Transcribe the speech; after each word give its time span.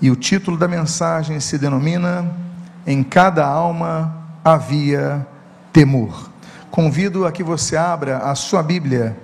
E 0.00 0.10
o 0.10 0.16
título 0.16 0.56
da 0.56 0.68
mensagem 0.68 1.40
se 1.40 1.58
denomina 1.58 2.30
Em 2.86 3.02
cada 3.02 3.46
alma 3.46 4.14
havia 4.44 5.26
temor. 5.72 6.30
Convido 6.70 7.26
a 7.26 7.32
que 7.32 7.42
você 7.42 7.76
abra 7.76 8.18
a 8.18 8.34
sua 8.34 8.62
Bíblia 8.62 9.16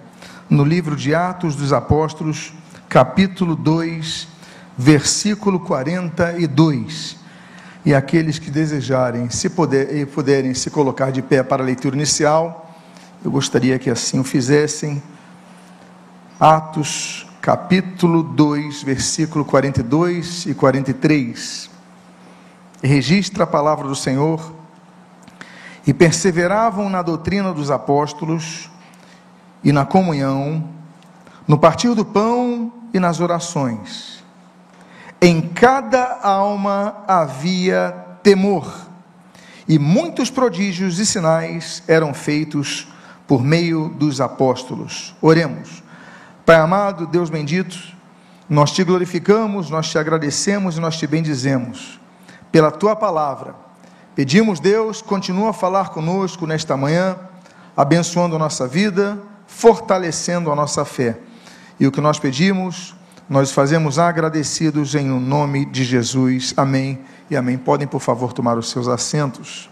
no 0.49 0.65
livro 0.65 0.97
de 0.97 1.15
Atos 1.15 1.55
dos 1.55 1.73
Apóstolos, 1.73 2.53
capítulo 2.89 3.55
2, 3.55 4.29
versículo 4.77 5.61
42. 5.61 7.17
E 7.85 7.95
aqueles 7.95 8.39
que 8.39 8.51
desejarem, 8.51 9.31
se 9.31 9.49
puder, 9.51 10.07
puderem 10.07 10.55
se 10.55 10.71
colocar 10.71 11.11
de 11.11 11.23
pé 11.23 11.43
para 11.43 11.63
a 11.63 11.67
leitura 11.67 11.97
inicial, 11.97 12.75
eu 13.25 13.31
gostaria 13.31 13.79
que 13.79 13.91
assim 13.91 14.19
o 14.19 14.25
fizessem. 14.25 15.03
Atos 16.39 17.30
capítulo 17.41 18.23
2, 18.23 18.83
versículo 18.83 19.45
42 19.45 20.47
e 20.47 20.55
43. 20.55 21.71
Registra 22.83 23.45
a 23.45 23.47
palavra 23.47 23.89
do 23.89 23.95
Senhor. 23.95 24.61
E 25.87 25.95
perseveravam 25.95 26.91
na 26.91 27.01
doutrina 27.01 27.55
dos 27.55 27.71
apóstolos 27.71 28.71
e 29.65 29.73
na 29.73 29.87
comunhão, 29.87 30.69
no 31.49 31.59
partir 31.59 31.95
do 31.95 32.05
pão 32.05 32.71
e 32.93 33.01
nas 33.01 33.19
orações. 33.19 34.23
Em 35.21 35.41
cada 35.41 36.21
alma 36.23 37.03
havia 37.09 37.95
temor, 38.23 38.71
e 39.67 39.79
muitos 39.79 40.31
prodígios 40.31 40.99
e 40.99 41.07
sinais 41.07 41.83
eram 41.89 42.13
feitos 42.13 42.89
por 43.27 43.43
meio 43.43 43.89
dos 43.89 44.21
apóstolos. 44.21 45.15
Oremos. 45.21 45.83
Pai 46.51 46.59
amado, 46.59 47.07
Deus 47.07 47.31
bendito, 47.31 47.79
nós 48.49 48.73
te 48.73 48.83
glorificamos, 48.83 49.71
nós 49.71 49.89
te 49.89 49.97
agradecemos 49.97 50.77
e 50.77 50.81
nós 50.81 50.97
te 50.97 51.07
bendizemos 51.07 52.01
pela 52.51 52.73
tua 52.73 52.97
palavra. 52.97 53.55
Pedimos, 54.17 54.59
Deus, 54.59 55.01
continua 55.01 55.51
a 55.51 55.53
falar 55.53 55.91
conosco 55.91 56.49
nesta 56.49 56.77
manhã, 56.77 57.17
abençoando 57.77 58.35
a 58.35 58.39
nossa 58.41 58.67
vida, 58.67 59.17
fortalecendo 59.47 60.51
a 60.51 60.57
nossa 60.57 60.85
fé. 60.85 61.21
E 61.79 61.87
o 61.87 61.93
que 61.93 62.01
nós 62.01 62.19
pedimos, 62.19 62.97
nós 63.29 63.53
fazemos 63.53 63.97
agradecidos 63.97 64.97
em 64.97 65.09
o 65.13 65.21
nome 65.21 65.65
de 65.65 65.85
Jesus. 65.85 66.53
Amém 66.57 66.99
e 67.31 67.37
amém. 67.37 67.57
Podem, 67.59 67.87
por 67.87 68.01
favor, 68.01 68.33
tomar 68.33 68.59
os 68.59 68.71
seus 68.71 68.89
assentos. 68.89 69.71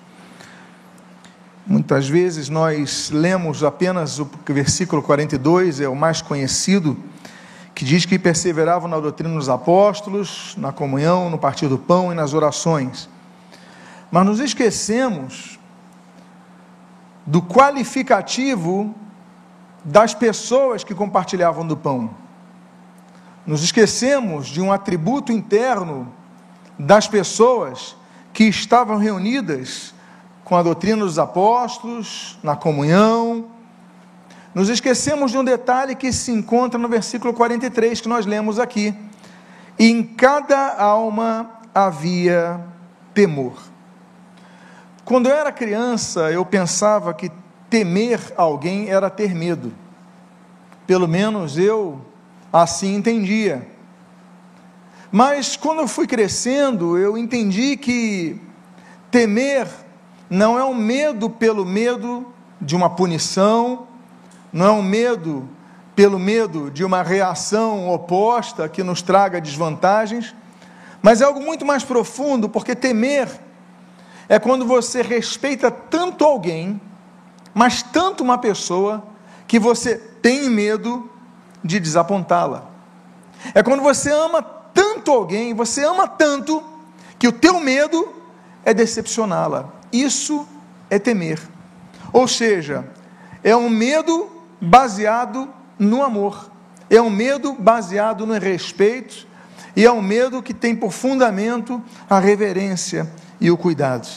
Muitas 1.70 2.08
vezes 2.08 2.48
nós 2.48 3.10
lemos 3.10 3.62
apenas 3.62 4.18
o 4.18 4.26
versículo 4.46 5.02
42, 5.02 5.82
é 5.82 5.86
o 5.86 5.94
mais 5.94 6.22
conhecido, 6.22 6.96
que 7.74 7.84
diz 7.84 8.06
que 8.06 8.18
perseveravam 8.18 8.88
na 8.88 8.98
doutrina 8.98 9.34
dos 9.34 9.50
apóstolos, 9.50 10.54
na 10.56 10.72
comunhão, 10.72 11.28
no 11.28 11.36
partir 11.36 11.68
do 11.68 11.76
pão 11.76 12.10
e 12.10 12.14
nas 12.14 12.32
orações. 12.32 13.06
Mas 14.10 14.24
nos 14.24 14.40
esquecemos 14.40 15.58
do 17.26 17.42
qualificativo 17.42 18.94
das 19.84 20.14
pessoas 20.14 20.82
que 20.82 20.94
compartilhavam 20.94 21.66
do 21.66 21.76
pão. 21.76 22.08
Nos 23.46 23.62
esquecemos 23.62 24.46
de 24.46 24.62
um 24.62 24.72
atributo 24.72 25.32
interno 25.32 26.10
das 26.78 27.06
pessoas 27.06 27.94
que 28.32 28.44
estavam 28.44 28.96
reunidas 28.96 29.92
com 30.48 30.56
a 30.56 30.62
doutrina 30.62 31.04
dos 31.04 31.18
apóstolos, 31.18 32.38
na 32.42 32.56
comunhão. 32.56 33.48
Nos 34.54 34.70
esquecemos 34.70 35.30
de 35.30 35.36
um 35.36 35.44
detalhe 35.44 35.94
que 35.94 36.10
se 36.10 36.32
encontra 36.32 36.78
no 36.78 36.88
versículo 36.88 37.34
43 37.34 38.00
que 38.00 38.08
nós 38.08 38.24
lemos 38.24 38.58
aqui. 38.58 38.94
Em 39.78 40.02
cada 40.02 40.74
alma 40.80 41.50
havia 41.74 42.64
temor. 43.12 43.58
Quando 45.04 45.28
eu 45.28 45.36
era 45.36 45.52
criança, 45.52 46.32
eu 46.32 46.46
pensava 46.46 47.12
que 47.12 47.30
temer 47.68 48.18
alguém 48.34 48.88
era 48.88 49.10
ter 49.10 49.34
medo. 49.34 49.70
Pelo 50.86 51.06
menos 51.06 51.58
eu 51.58 52.00
assim 52.50 52.94
entendia. 52.94 53.68
Mas 55.12 55.56
quando 55.56 55.80
eu 55.80 55.88
fui 55.88 56.06
crescendo, 56.06 56.96
eu 56.96 57.18
entendi 57.18 57.76
que 57.76 58.40
temer 59.10 59.68
não 60.28 60.58
é 60.58 60.64
um 60.64 60.74
medo 60.74 61.30
pelo 61.30 61.64
medo 61.64 62.26
de 62.60 62.76
uma 62.76 62.90
punição, 62.90 63.86
não 64.52 64.66
é 64.66 64.70
um 64.70 64.82
medo 64.82 65.48
pelo 65.94 66.18
medo 66.18 66.70
de 66.70 66.84
uma 66.84 67.02
reação 67.02 67.88
oposta 67.90 68.68
que 68.68 68.82
nos 68.82 69.02
traga 69.02 69.40
desvantagens, 69.40 70.34
mas 71.02 71.20
é 71.20 71.24
algo 71.24 71.40
muito 71.40 71.64
mais 71.64 71.84
profundo, 71.84 72.48
porque 72.48 72.74
temer 72.74 73.28
é 74.28 74.38
quando 74.38 74.66
você 74.66 75.02
respeita 75.02 75.70
tanto 75.70 76.24
alguém, 76.24 76.80
mas 77.54 77.82
tanto 77.82 78.22
uma 78.22 78.38
pessoa, 78.38 79.02
que 79.46 79.58
você 79.58 79.96
tem 79.96 80.50
medo 80.50 81.10
de 81.64 81.80
desapontá-la. 81.80 82.66
É 83.54 83.62
quando 83.62 83.82
você 83.82 84.12
ama 84.12 84.42
tanto 84.42 85.10
alguém, 85.10 85.54
você 85.54 85.82
ama 85.84 86.06
tanto, 86.06 86.62
que 87.18 87.26
o 87.26 87.32
teu 87.32 87.58
medo 87.58 88.14
é 88.64 88.74
decepcioná-la. 88.74 89.77
Isso 89.92 90.46
é 90.90 90.98
temer. 90.98 91.40
Ou 92.12 92.26
seja, 92.26 92.88
é 93.42 93.54
um 93.54 93.68
medo 93.68 94.30
baseado 94.60 95.48
no 95.78 96.02
amor, 96.02 96.50
é 96.90 97.00
um 97.00 97.10
medo 97.10 97.52
baseado 97.54 98.26
no 98.26 98.38
respeito, 98.38 99.26
e 99.76 99.84
é 99.84 99.92
um 99.92 100.02
medo 100.02 100.42
que 100.42 100.52
tem 100.52 100.74
por 100.74 100.92
fundamento 100.92 101.80
a 102.10 102.18
reverência 102.18 103.08
e 103.40 103.50
o 103.50 103.56
cuidado. 103.56 104.08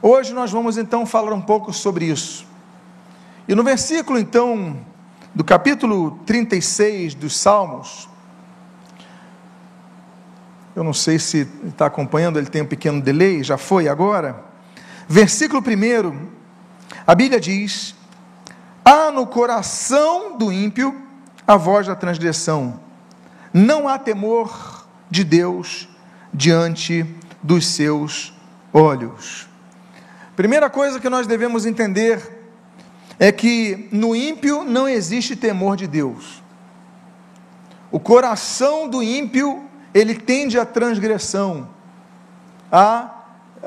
Hoje 0.00 0.32
nós 0.32 0.50
vamos 0.52 0.76
então 0.76 1.04
falar 1.04 1.32
um 1.32 1.40
pouco 1.40 1.72
sobre 1.72 2.06
isso. 2.06 2.46
E 3.48 3.54
no 3.54 3.64
versículo 3.64 4.18
então 4.18 4.78
do 5.34 5.42
capítulo 5.42 6.18
36 6.26 7.14
dos 7.14 7.36
Salmos, 7.36 8.08
eu 10.74 10.84
não 10.84 10.92
sei 10.92 11.18
se 11.18 11.48
está 11.64 11.86
acompanhando, 11.86 12.38
ele 12.38 12.46
tem 12.46 12.62
um 12.62 12.66
pequeno 12.66 13.00
delay, 13.00 13.42
já 13.42 13.58
foi 13.58 13.88
agora. 13.88 14.51
Versículo 15.08 15.62
1, 15.62 16.28
a 17.06 17.14
Bíblia 17.14 17.40
diz: 17.40 17.94
Há 18.84 19.10
no 19.10 19.26
coração 19.26 20.36
do 20.36 20.52
ímpio 20.52 20.94
a 21.46 21.56
voz 21.56 21.86
da 21.86 21.94
transgressão, 21.94 22.80
não 23.52 23.88
há 23.88 23.98
temor 23.98 24.86
de 25.10 25.24
Deus 25.24 25.88
diante 26.32 27.04
dos 27.42 27.66
seus 27.66 28.32
olhos. 28.72 29.48
Primeira 30.34 30.70
coisa 30.70 30.98
que 30.98 31.10
nós 31.10 31.26
devemos 31.26 31.66
entender 31.66 32.40
é 33.18 33.30
que 33.30 33.88
no 33.92 34.16
ímpio 34.16 34.64
não 34.64 34.88
existe 34.88 35.36
temor 35.36 35.76
de 35.76 35.86
Deus. 35.86 36.42
O 37.90 38.00
coração 38.00 38.88
do 38.88 39.02
ímpio, 39.02 39.62
ele 39.92 40.14
tende 40.14 40.58
à 40.58 40.64
transgressão, 40.64 41.68
a 42.70 43.21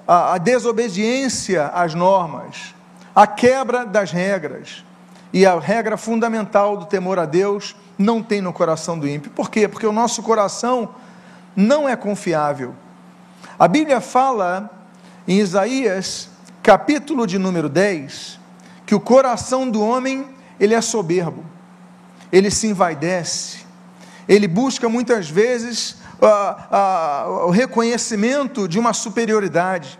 a, 0.07 0.33
a 0.33 0.37
desobediência 0.37 1.67
às 1.67 1.93
normas, 1.93 2.73
a 3.15 3.25
quebra 3.25 3.85
das 3.85 4.11
regras. 4.11 4.83
E 5.31 5.45
a 5.45 5.59
regra 5.59 5.97
fundamental 5.97 6.77
do 6.77 6.85
temor 6.85 7.19
a 7.19 7.25
Deus 7.25 7.75
não 7.97 8.23
tem 8.23 8.41
no 8.41 8.53
coração 8.53 8.97
do 8.97 9.07
ímpio. 9.07 9.31
Por 9.31 9.49
quê? 9.49 9.67
Porque 9.67 9.85
o 9.85 9.91
nosso 9.91 10.23
coração 10.23 10.89
não 11.55 11.87
é 11.87 11.95
confiável. 11.95 12.73
A 13.57 13.67
Bíblia 13.67 14.01
fala 14.01 14.69
em 15.27 15.39
Isaías, 15.39 16.29
capítulo 16.61 17.25
de 17.25 17.37
número 17.37 17.69
10, 17.69 18.39
que 18.85 18.95
o 18.95 18.99
coração 18.99 19.69
do 19.69 19.81
homem, 19.81 20.25
ele 20.59 20.73
é 20.73 20.81
soberbo. 20.81 21.43
Ele 22.31 22.51
se 22.51 22.67
envaidece. 22.67 23.65
Ele 24.27 24.47
busca 24.47 24.89
muitas 24.89 25.29
vezes 25.29 25.97
o 27.45 27.49
reconhecimento 27.49 28.67
de 28.67 28.79
uma 28.79 28.93
superioridade. 28.93 29.99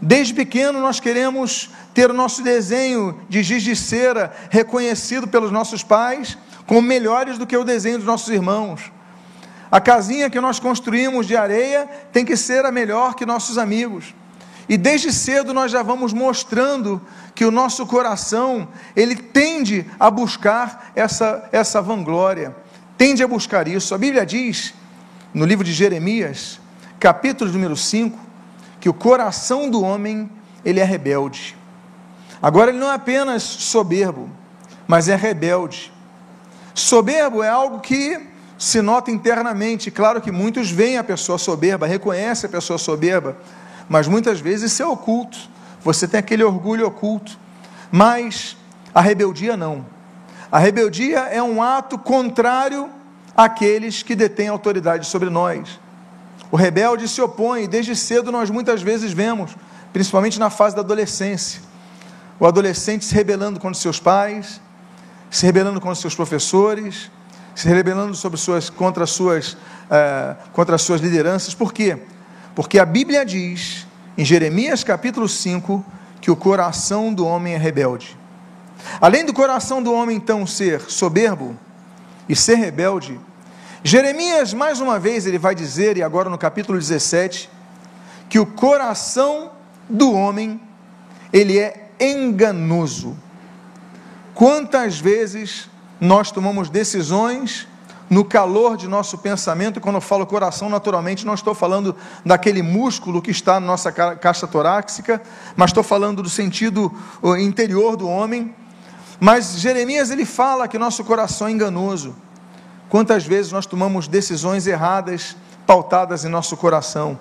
Desde 0.00 0.32
pequeno 0.32 0.80
nós 0.80 1.00
queremos 1.00 1.70
ter 1.92 2.10
o 2.10 2.14
nosso 2.14 2.42
desenho 2.42 3.20
de 3.28 3.42
giz 3.42 3.62
de 3.62 3.74
cera 3.74 4.32
reconhecido 4.50 5.26
pelos 5.26 5.50
nossos 5.50 5.82
pais 5.82 6.38
como 6.66 6.82
melhores 6.82 7.38
do 7.38 7.46
que 7.46 7.56
o 7.56 7.64
desenho 7.64 7.98
dos 7.98 8.06
nossos 8.06 8.28
irmãos. 8.28 8.92
A 9.70 9.80
casinha 9.80 10.30
que 10.30 10.40
nós 10.40 10.60
construímos 10.60 11.26
de 11.26 11.36
areia 11.36 11.88
tem 12.12 12.24
que 12.24 12.36
ser 12.36 12.64
a 12.64 12.72
melhor 12.72 13.14
que 13.14 13.26
nossos 13.26 13.58
amigos. 13.58 14.14
E 14.68 14.76
desde 14.76 15.12
cedo 15.12 15.52
nós 15.52 15.72
já 15.72 15.82
vamos 15.82 16.12
mostrando 16.12 17.00
que 17.34 17.44
o 17.44 17.50
nosso 17.50 17.86
coração, 17.86 18.68
ele 18.94 19.16
tende 19.16 19.86
a 19.98 20.10
buscar 20.10 20.92
essa, 20.94 21.48
essa 21.50 21.80
vanglória, 21.80 22.54
tende 22.96 23.22
a 23.22 23.28
buscar 23.28 23.66
isso. 23.66 23.94
A 23.94 23.98
Bíblia 23.98 24.26
diz 24.26 24.74
no 25.32 25.44
livro 25.44 25.64
de 25.64 25.72
Jeremias, 25.72 26.60
capítulo 26.98 27.52
número 27.52 27.76
5, 27.76 28.18
que 28.80 28.88
o 28.88 28.94
coração 28.94 29.68
do 29.70 29.82
homem, 29.82 30.30
ele 30.64 30.80
é 30.80 30.84
rebelde. 30.84 31.56
Agora 32.40 32.70
ele 32.70 32.78
não 32.78 32.90
é 32.90 32.94
apenas 32.94 33.42
soberbo, 33.42 34.30
mas 34.86 35.08
é 35.08 35.16
rebelde. 35.16 35.92
Soberbo 36.74 37.42
é 37.42 37.48
algo 37.48 37.80
que 37.80 38.20
se 38.56 38.80
nota 38.80 39.10
internamente. 39.10 39.90
Claro 39.90 40.20
que 40.20 40.30
muitos 40.30 40.70
veem 40.70 40.98
a 40.98 41.04
pessoa 41.04 41.38
soberba, 41.38 41.86
reconhecem 41.86 42.48
a 42.48 42.50
pessoa 42.50 42.78
soberba, 42.78 43.36
mas 43.88 44.06
muitas 44.06 44.40
vezes 44.40 44.72
isso 44.72 44.82
é 44.82 44.86
oculto. 44.86 45.38
Você 45.82 46.06
tem 46.06 46.20
aquele 46.20 46.44
orgulho 46.44 46.86
oculto. 46.86 47.38
Mas 47.90 48.56
a 48.94 49.00
rebeldia 49.00 49.56
não. 49.56 49.84
A 50.50 50.58
rebeldia 50.58 51.20
é 51.20 51.42
um 51.42 51.62
ato 51.62 51.98
contrário 51.98 52.88
àqueles 53.38 54.02
que 54.02 54.16
detêm 54.16 54.48
autoridade 54.48 55.06
sobre 55.06 55.30
nós. 55.30 55.78
O 56.50 56.56
rebelde 56.56 57.06
se 57.06 57.22
opõe, 57.22 57.68
desde 57.68 57.94
cedo 57.94 58.32
nós 58.32 58.50
muitas 58.50 58.82
vezes 58.82 59.12
vemos, 59.12 59.56
principalmente 59.92 60.40
na 60.40 60.50
fase 60.50 60.74
da 60.74 60.80
adolescência, 60.82 61.60
o 62.40 62.46
adolescente 62.46 63.04
se 63.04 63.14
rebelando 63.14 63.60
contra 63.60 63.78
seus 63.80 64.00
pais, 64.00 64.60
se 65.30 65.46
rebelando 65.46 65.80
contra 65.80 65.94
seus 65.94 66.16
professores, 66.16 67.12
se 67.54 67.68
rebelando 67.68 68.16
sobre 68.16 68.40
suas, 68.40 68.68
contra, 68.68 69.06
suas, 69.06 69.52
uh, 69.52 70.36
contra 70.52 70.74
as 70.74 70.82
suas 70.82 71.00
lideranças. 71.00 71.54
Por 71.54 71.72
quê? 71.72 71.96
Porque 72.56 72.80
a 72.80 72.84
Bíblia 72.84 73.24
diz, 73.24 73.86
em 74.16 74.24
Jeremias 74.24 74.82
capítulo 74.82 75.28
5, 75.28 75.84
que 76.20 76.30
o 76.30 76.34
coração 76.34 77.14
do 77.14 77.24
homem 77.24 77.54
é 77.54 77.56
rebelde. 77.56 78.16
Além 79.00 79.24
do 79.24 79.32
coração 79.32 79.80
do 79.80 79.92
homem, 79.92 80.16
então, 80.16 80.44
ser 80.44 80.80
soberbo 80.80 81.56
e 82.28 82.34
ser 82.34 82.56
rebelde, 82.56 83.18
Jeremias, 83.82 84.52
mais 84.52 84.80
uma 84.80 84.98
vez, 84.98 85.26
ele 85.26 85.38
vai 85.38 85.54
dizer, 85.54 85.96
e 85.96 86.02
agora 86.02 86.28
no 86.28 86.36
capítulo 86.36 86.78
17, 86.78 87.48
que 88.28 88.38
o 88.38 88.46
coração 88.46 89.52
do 89.88 90.12
homem, 90.12 90.60
ele 91.32 91.58
é 91.58 91.90
enganoso. 92.00 93.16
Quantas 94.34 94.98
vezes 94.98 95.68
nós 96.00 96.30
tomamos 96.30 96.68
decisões 96.68 97.66
no 98.10 98.24
calor 98.24 98.76
de 98.76 98.88
nosso 98.88 99.18
pensamento, 99.18 99.80
quando 99.80 99.96
eu 99.96 100.00
falo 100.00 100.26
coração, 100.26 100.68
naturalmente 100.68 101.26
não 101.26 101.34
estou 101.34 101.54
falando 101.54 101.94
daquele 102.24 102.62
músculo 102.62 103.20
que 103.20 103.30
está 103.30 103.60
na 103.60 103.66
nossa 103.66 103.92
caixa 103.92 104.46
torácica, 104.46 105.22
mas 105.54 105.70
estou 105.70 105.82
falando 105.82 106.22
do 106.22 106.28
sentido 106.28 106.92
interior 107.38 107.96
do 107.96 108.08
homem. 108.08 108.54
Mas 109.20 109.58
Jeremias 109.58 110.10
ele 110.10 110.24
fala 110.24 110.66
que 110.66 110.78
nosso 110.78 111.04
coração 111.04 111.48
é 111.48 111.50
enganoso. 111.50 112.14
Quantas 112.88 113.24
vezes 113.24 113.52
nós 113.52 113.66
tomamos 113.66 114.08
decisões 114.08 114.66
erradas 114.66 115.36
pautadas 115.66 116.24
em 116.24 116.28
nosso 116.28 116.56
coração? 116.56 117.18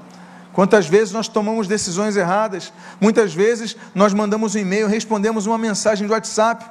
Quantas 0.54 0.88
vezes 0.88 1.14
nós 1.14 1.28
tomamos 1.28 1.68
decisões 1.68 2.16
erradas? 2.16 2.74
Muitas 3.00 3.34
vezes 3.34 3.76
nós 3.94 4.14
mandamos 4.14 4.56
um 4.56 4.60
e-mail, 4.60 4.88
respondemos 4.88 5.46
uma 5.46 5.58
mensagem 5.58 6.08
do 6.08 6.14
WhatsApp 6.14 6.66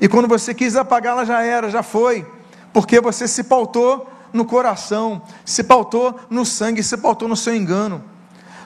e 0.00 0.08
quando 0.08 0.26
você 0.26 0.52
quis 0.52 0.76
apagá-la, 0.76 1.24
já 1.24 1.42
era, 1.42 1.70
já 1.70 1.82
foi, 1.82 2.26
porque 2.72 3.00
você 3.00 3.28
se 3.28 3.44
pautou 3.44 4.10
no 4.32 4.44
coração, 4.44 5.22
se 5.44 5.62
pautou 5.62 6.18
no 6.28 6.44
sangue, 6.44 6.82
se 6.82 6.96
pautou 6.96 7.28
no 7.28 7.36
seu 7.36 7.54
engano. 7.54 8.02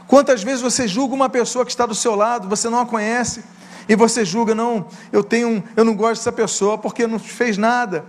Quantas 0.07 0.43
vezes 0.43 0.61
você 0.61 0.87
julga 0.87 1.15
uma 1.15 1.29
pessoa 1.29 1.65
que 1.65 1.71
está 1.71 1.87
do 1.87 1.95
seu 1.95 2.15
lado, 2.15 2.49
você 2.49 2.69
não 2.69 2.81
a 2.81 2.87
conhece, 2.87 3.43
e 3.89 3.97
você 3.97 4.25
julga, 4.25 4.55
não, 4.55 4.87
eu 5.13 5.25
tenho, 5.25 5.63
eu 5.77 5.85
não 5.85 5.95
gosto 5.95 6.21
dessa 6.21 6.33
pessoa 6.33 6.79
porque 6.79 7.07
não 7.07 7.19
fez 7.19 7.59
nada. 7.59 8.05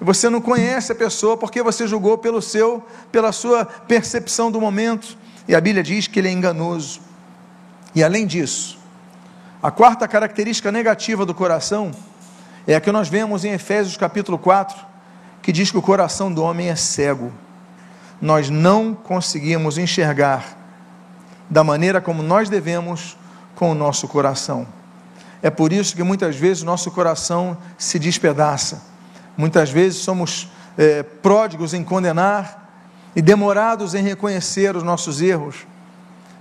Você 0.00 0.28
não 0.28 0.40
conhece 0.40 0.92
a 0.92 0.94
pessoa 0.94 1.36
porque 1.36 1.62
você 1.62 1.86
julgou 1.86 2.18
pelo 2.18 2.42
seu, 2.42 2.82
pela 3.12 3.32
sua 3.32 3.64
percepção 3.64 4.50
do 4.50 4.60
momento. 4.60 5.16
E 5.46 5.54
a 5.54 5.60
Bíblia 5.60 5.82
diz 5.82 6.06
que 6.06 6.18
ele 6.18 6.28
é 6.28 6.32
enganoso. 6.32 7.00
E 7.94 8.02
além 8.02 8.26
disso, 8.26 8.78
a 9.62 9.70
quarta 9.70 10.06
característica 10.08 10.72
negativa 10.72 11.24
do 11.24 11.34
coração 11.34 11.92
é 12.66 12.74
a 12.74 12.80
que 12.80 12.90
nós 12.90 13.08
vemos 13.08 13.44
em 13.44 13.52
Efésios 13.52 13.96
capítulo 13.96 14.38
4, 14.38 14.76
que 15.42 15.52
diz 15.52 15.70
que 15.70 15.78
o 15.78 15.82
coração 15.82 16.32
do 16.32 16.42
homem 16.42 16.68
é 16.68 16.76
cego. 16.76 17.32
Nós 18.20 18.50
não 18.50 18.94
conseguimos 18.94 19.78
enxergar 19.78 20.58
da 21.48 21.62
maneira 21.62 22.00
como 22.00 22.22
nós 22.22 22.48
devemos 22.48 23.16
com 23.54 23.70
o 23.70 23.74
nosso 23.74 24.08
coração. 24.08 24.66
É 25.42 25.50
por 25.50 25.72
isso 25.72 25.94
que 25.94 26.02
muitas 26.02 26.36
vezes 26.36 26.62
o 26.62 26.66
nosso 26.66 26.90
coração 26.90 27.56
se 27.76 27.98
despedaça. 27.98 28.93
Muitas 29.36 29.70
vezes 29.70 29.98
somos 29.98 30.48
é, 30.76 31.02
pródigos 31.02 31.74
em 31.74 31.82
condenar 31.82 32.64
e 33.14 33.22
demorados 33.22 33.94
em 33.94 34.02
reconhecer 34.02 34.76
os 34.76 34.82
nossos 34.82 35.20
erros 35.20 35.66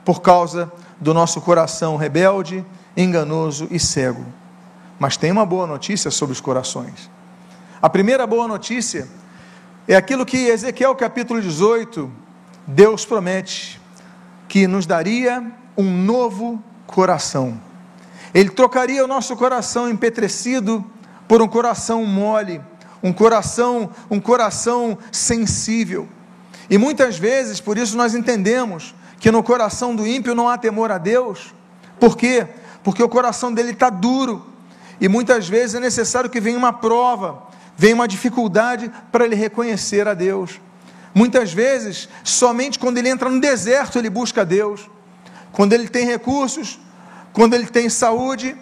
por 0.04 0.22
causa 0.22 0.72
do 1.00 1.14
nosso 1.14 1.42
coração 1.42 1.96
rebelde, 1.98 2.66
enganoso 2.96 3.68
e 3.72 3.80
cego. 3.80 4.26
Mas 5.00 5.18
tem 5.18 5.32
uma 5.32 5.46
boa 5.46 5.68
notícia 5.68 6.12
sobre 6.12 6.34
os 6.34 6.42
corações. 6.42 7.10
A 7.82 7.90
primeira 7.90 8.26
boa 8.26 8.48
notícia 8.48 9.08
é 9.88 9.96
aquilo 9.96 10.26
que 10.26 10.38
Ezequiel 10.38 10.96
capítulo 10.96 11.42
18, 11.42 12.10
Deus 12.66 13.06
promete 13.06 13.82
que 14.48 14.68
nos 14.68 14.86
daria 14.86 15.44
um 15.78 15.92
novo 15.92 16.64
coração. 16.88 17.60
Ele 18.34 18.50
trocaria 18.50 19.04
o 19.04 19.08
nosso 19.08 19.36
coração 19.36 19.90
empetrecido 19.90 20.84
por 21.28 21.42
um 21.42 21.48
coração 21.48 22.06
mole, 22.06 22.62
um 23.04 23.12
coração, 23.12 23.92
um 24.10 24.20
coração 24.20 24.98
sensível. 25.12 26.08
E 26.70 26.78
muitas 26.78 27.18
vezes, 27.18 27.60
por 27.60 27.78
isso 27.78 27.98
nós 27.98 28.16
entendemos 28.16 28.96
que 29.20 29.30
no 29.30 29.44
coração 29.44 29.96
do 29.96 30.08
ímpio 30.08 30.34
não 30.34 30.48
há 30.48 30.58
temor 30.58 30.90
a 30.90 30.98
Deus. 30.98 31.54
Por 32.00 32.18
quê? 32.18 32.48
Porque 32.84 33.04
o 33.04 33.10
coração 33.10 33.54
dele 33.54 33.72
está 33.72 33.90
duro. 33.90 34.46
E 35.00 35.10
muitas 35.10 35.48
vezes 35.48 35.76
é 35.76 35.80
necessário 35.80 36.30
que 36.30 36.40
venha 36.40 36.58
uma 36.58 36.72
prova, 36.72 37.44
venha 37.76 37.96
uma 37.96 38.08
dificuldade 38.08 38.90
para 39.12 39.26
ele 39.26 39.36
reconhecer 39.36 40.08
a 40.08 40.14
Deus. 40.14 40.62
Muitas 41.14 41.54
vezes, 41.54 42.10
somente 42.24 42.80
quando 42.80 42.98
ele 42.98 43.10
entra 43.10 43.30
no 43.30 43.40
deserto, 43.40 44.00
ele 44.00 44.10
busca 44.10 44.42
a 44.42 44.46
Deus. 44.46 44.90
Quando 45.52 45.74
ele 45.74 45.88
tem 45.88 46.06
recursos, 46.06 46.80
quando 47.32 47.54
ele 47.54 47.68
tem 47.68 47.90
saúde, 47.90 48.56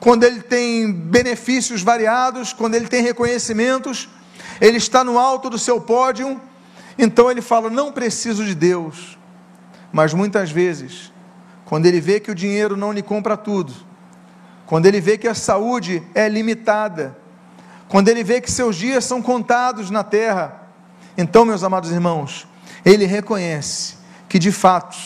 quando 0.00 0.24
ele 0.24 0.42
tem 0.42 0.92
benefícios 0.92 1.82
variados, 1.82 2.52
quando 2.52 2.74
ele 2.74 2.86
tem 2.86 3.02
reconhecimentos, 3.02 4.08
ele 4.60 4.76
está 4.76 5.02
no 5.02 5.18
alto 5.18 5.48
do 5.48 5.58
seu 5.58 5.80
pódio, 5.80 6.40
então 6.98 7.30
ele 7.30 7.40
fala: 7.40 7.70
Não 7.70 7.92
preciso 7.92 8.44
de 8.44 8.54
Deus. 8.54 9.18
Mas 9.92 10.12
muitas 10.12 10.50
vezes, 10.50 11.12
quando 11.64 11.86
ele 11.86 12.00
vê 12.00 12.18
que 12.18 12.30
o 12.30 12.34
dinheiro 12.34 12.76
não 12.76 12.92
lhe 12.92 13.02
compra 13.02 13.36
tudo, 13.36 13.72
quando 14.66 14.86
ele 14.86 15.00
vê 15.00 15.16
que 15.16 15.28
a 15.28 15.34
saúde 15.34 16.02
é 16.14 16.28
limitada, 16.28 17.16
quando 17.88 18.08
ele 18.08 18.24
vê 18.24 18.40
que 18.40 18.50
seus 18.50 18.76
dias 18.76 19.04
são 19.04 19.22
contados 19.22 19.90
na 19.90 20.02
terra, 20.02 20.62
então, 21.16 21.44
meus 21.44 21.62
amados 21.62 21.90
irmãos, 21.90 22.46
ele 22.84 23.04
reconhece 23.04 23.96
que 24.28 24.38
de 24.38 24.50
fato 24.50 24.96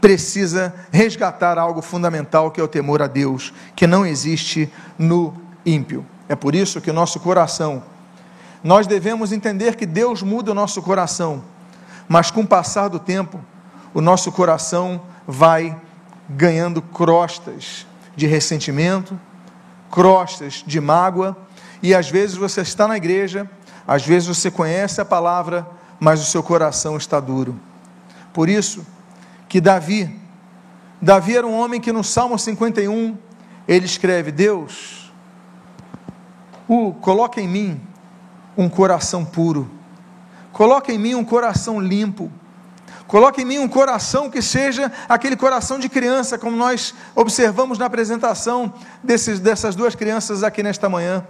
precisa 0.00 0.74
resgatar 0.92 1.58
algo 1.58 1.80
fundamental 1.80 2.50
que 2.50 2.60
é 2.60 2.64
o 2.64 2.68
temor 2.68 3.02
a 3.02 3.06
Deus, 3.06 3.52
que 3.74 3.86
não 3.86 4.04
existe 4.04 4.70
no 4.98 5.34
ímpio. 5.64 6.04
É 6.28 6.36
por 6.36 6.54
isso 6.54 6.80
que 6.80 6.90
o 6.90 6.94
nosso 6.94 7.20
coração, 7.20 7.82
nós 8.62 8.86
devemos 8.86 9.32
entender 9.32 9.76
que 9.76 9.86
Deus 9.86 10.22
muda 10.22 10.50
o 10.50 10.54
nosso 10.54 10.82
coração, 10.82 11.42
mas 12.08 12.30
com 12.30 12.42
o 12.42 12.46
passar 12.46 12.88
do 12.88 12.98
tempo, 12.98 13.40
o 13.94 14.00
nosso 14.00 14.30
coração 14.30 15.00
vai 15.26 15.76
ganhando 16.28 16.82
crostas, 16.82 17.86
de 18.14 18.26
ressentimento, 18.26 19.18
crostas 19.90 20.64
de 20.66 20.80
mágoa, 20.80 21.36
e 21.82 21.94
às 21.94 22.08
vezes 22.08 22.36
você 22.36 22.62
está 22.62 22.88
na 22.88 22.96
igreja, 22.96 23.48
às 23.86 24.04
vezes 24.04 24.28
você 24.28 24.50
conhece 24.50 25.00
a 25.00 25.04
palavra, 25.04 25.66
mas 26.00 26.20
o 26.20 26.24
seu 26.24 26.42
coração 26.42 26.96
está 26.96 27.20
duro. 27.20 27.58
Por 28.32 28.48
isso 28.48 28.84
que 29.48 29.60
Davi, 29.60 30.14
Davi 31.00 31.36
era 31.36 31.46
um 31.46 31.54
homem 31.58 31.80
que 31.80 31.92
no 31.92 32.02
Salmo 32.02 32.38
51, 32.38 33.16
ele 33.66 33.86
escreve: 33.86 34.30
Deus, 34.30 35.12
o, 36.68 36.92
coloca 36.94 37.40
em 37.40 37.48
mim 37.48 37.80
um 38.56 38.68
coração 38.68 39.24
puro, 39.24 39.70
coloca 40.52 40.92
em 40.92 40.98
mim 40.98 41.14
um 41.14 41.24
coração 41.24 41.80
limpo 41.80 42.30
Coloque 43.06 43.42
em 43.42 43.44
mim 43.44 43.58
um 43.58 43.68
coração 43.68 44.28
que 44.28 44.42
seja 44.42 44.90
aquele 45.08 45.36
coração 45.36 45.78
de 45.78 45.88
criança, 45.88 46.36
como 46.36 46.56
nós 46.56 46.92
observamos 47.14 47.78
na 47.78 47.86
apresentação 47.86 48.72
desses, 49.02 49.38
dessas 49.38 49.76
duas 49.76 49.94
crianças 49.94 50.42
aqui 50.42 50.62
nesta 50.62 50.88
manhã. 50.88 51.24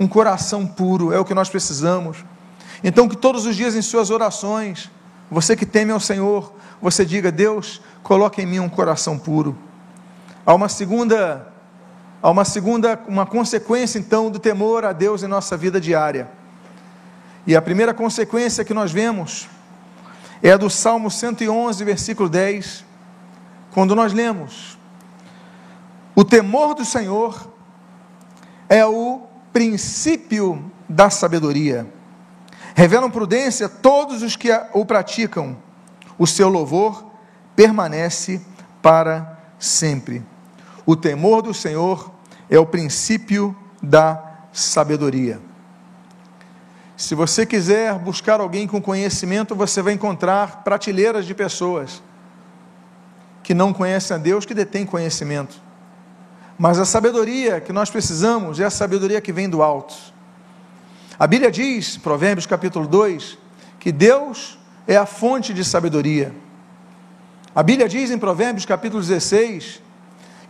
Um 0.00 0.08
coração 0.08 0.66
puro 0.66 1.12
é 1.12 1.18
o 1.18 1.24
que 1.24 1.34
nós 1.34 1.48
precisamos. 1.48 2.24
Então, 2.82 3.08
que 3.08 3.16
todos 3.16 3.46
os 3.46 3.54
dias 3.54 3.76
em 3.76 3.82
suas 3.82 4.10
orações, 4.10 4.90
você 5.30 5.54
que 5.54 5.66
teme 5.66 5.92
ao 5.92 6.00
Senhor, 6.00 6.52
você 6.80 7.04
diga: 7.04 7.30
Deus, 7.30 7.80
coloque 8.02 8.42
em 8.42 8.46
mim 8.46 8.58
um 8.60 8.68
coração 8.68 9.18
puro. 9.18 9.56
Há 10.44 10.54
uma 10.54 10.68
segunda, 10.68 11.52
há 12.22 12.30
uma 12.30 12.44
segunda, 12.44 12.98
uma 13.06 13.26
consequência 13.26 13.98
então 13.98 14.30
do 14.30 14.38
temor 14.38 14.84
a 14.84 14.92
Deus 14.92 15.22
em 15.22 15.26
nossa 15.26 15.56
vida 15.56 15.80
diária. 15.80 16.28
E 17.46 17.54
a 17.54 17.62
primeira 17.62 17.92
consequência 17.92 18.64
que 18.64 18.74
nós 18.74 18.90
vemos 18.90 19.48
é 20.42 20.52
a 20.52 20.56
do 20.56 20.70
Salmo 20.70 21.10
111, 21.10 21.84
versículo 21.84 22.28
10, 22.28 22.84
quando 23.72 23.94
nós 23.94 24.12
lemos: 24.12 24.78
O 26.14 26.24
temor 26.24 26.74
do 26.74 26.84
Senhor 26.84 27.52
é 28.68 28.84
o 28.86 29.22
princípio 29.52 30.70
da 30.88 31.10
sabedoria. 31.10 31.97
Revelam 32.78 33.10
prudência 33.10 33.68
todos 33.68 34.22
os 34.22 34.36
que 34.36 34.52
o 34.72 34.86
praticam. 34.86 35.56
O 36.16 36.28
seu 36.28 36.48
louvor 36.48 37.06
permanece 37.56 38.40
para 38.80 39.36
sempre. 39.58 40.24
O 40.86 40.94
temor 40.94 41.42
do 41.42 41.52
Senhor 41.52 42.08
é 42.48 42.56
o 42.56 42.64
princípio 42.64 43.56
da 43.82 44.22
sabedoria. 44.52 45.40
Se 46.96 47.16
você 47.16 47.44
quiser 47.44 47.98
buscar 47.98 48.38
alguém 48.38 48.64
com 48.68 48.80
conhecimento, 48.80 49.56
você 49.56 49.82
vai 49.82 49.94
encontrar 49.94 50.62
prateleiras 50.62 51.26
de 51.26 51.34
pessoas 51.34 52.00
que 53.42 53.54
não 53.54 53.72
conhecem 53.72 54.14
a 54.14 54.20
Deus, 54.20 54.46
que 54.46 54.54
detêm 54.54 54.86
conhecimento. 54.86 55.60
Mas 56.56 56.78
a 56.78 56.84
sabedoria 56.84 57.60
que 57.60 57.72
nós 57.72 57.90
precisamos 57.90 58.60
é 58.60 58.64
a 58.64 58.70
sabedoria 58.70 59.20
que 59.20 59.32
vem 59.32 59.50
do 59.50 59.64
alto. 59.64 60.16
A 61.18 61.26
Bíblia 61.26 61.50
diz, 61.50 61.96
Provérbios 61.96 62.46
capítulo 62.46 62.86
2, 62.86 63.36
que 63.80 63.90
Deus 63.90 64.56
é 64.86 64.96
a 64.96 65.04
fonte 65.04 65.52
de 65.52 65.64
sabedoria. 65.64 66.32
A 67.52 67.60
Bíblia 67.60 67.88
diz 67.88 68.12
em 68.12 68.18
Provérbios 68.18 68.64
capítulo 68.64 69.02
16 69.02 69.82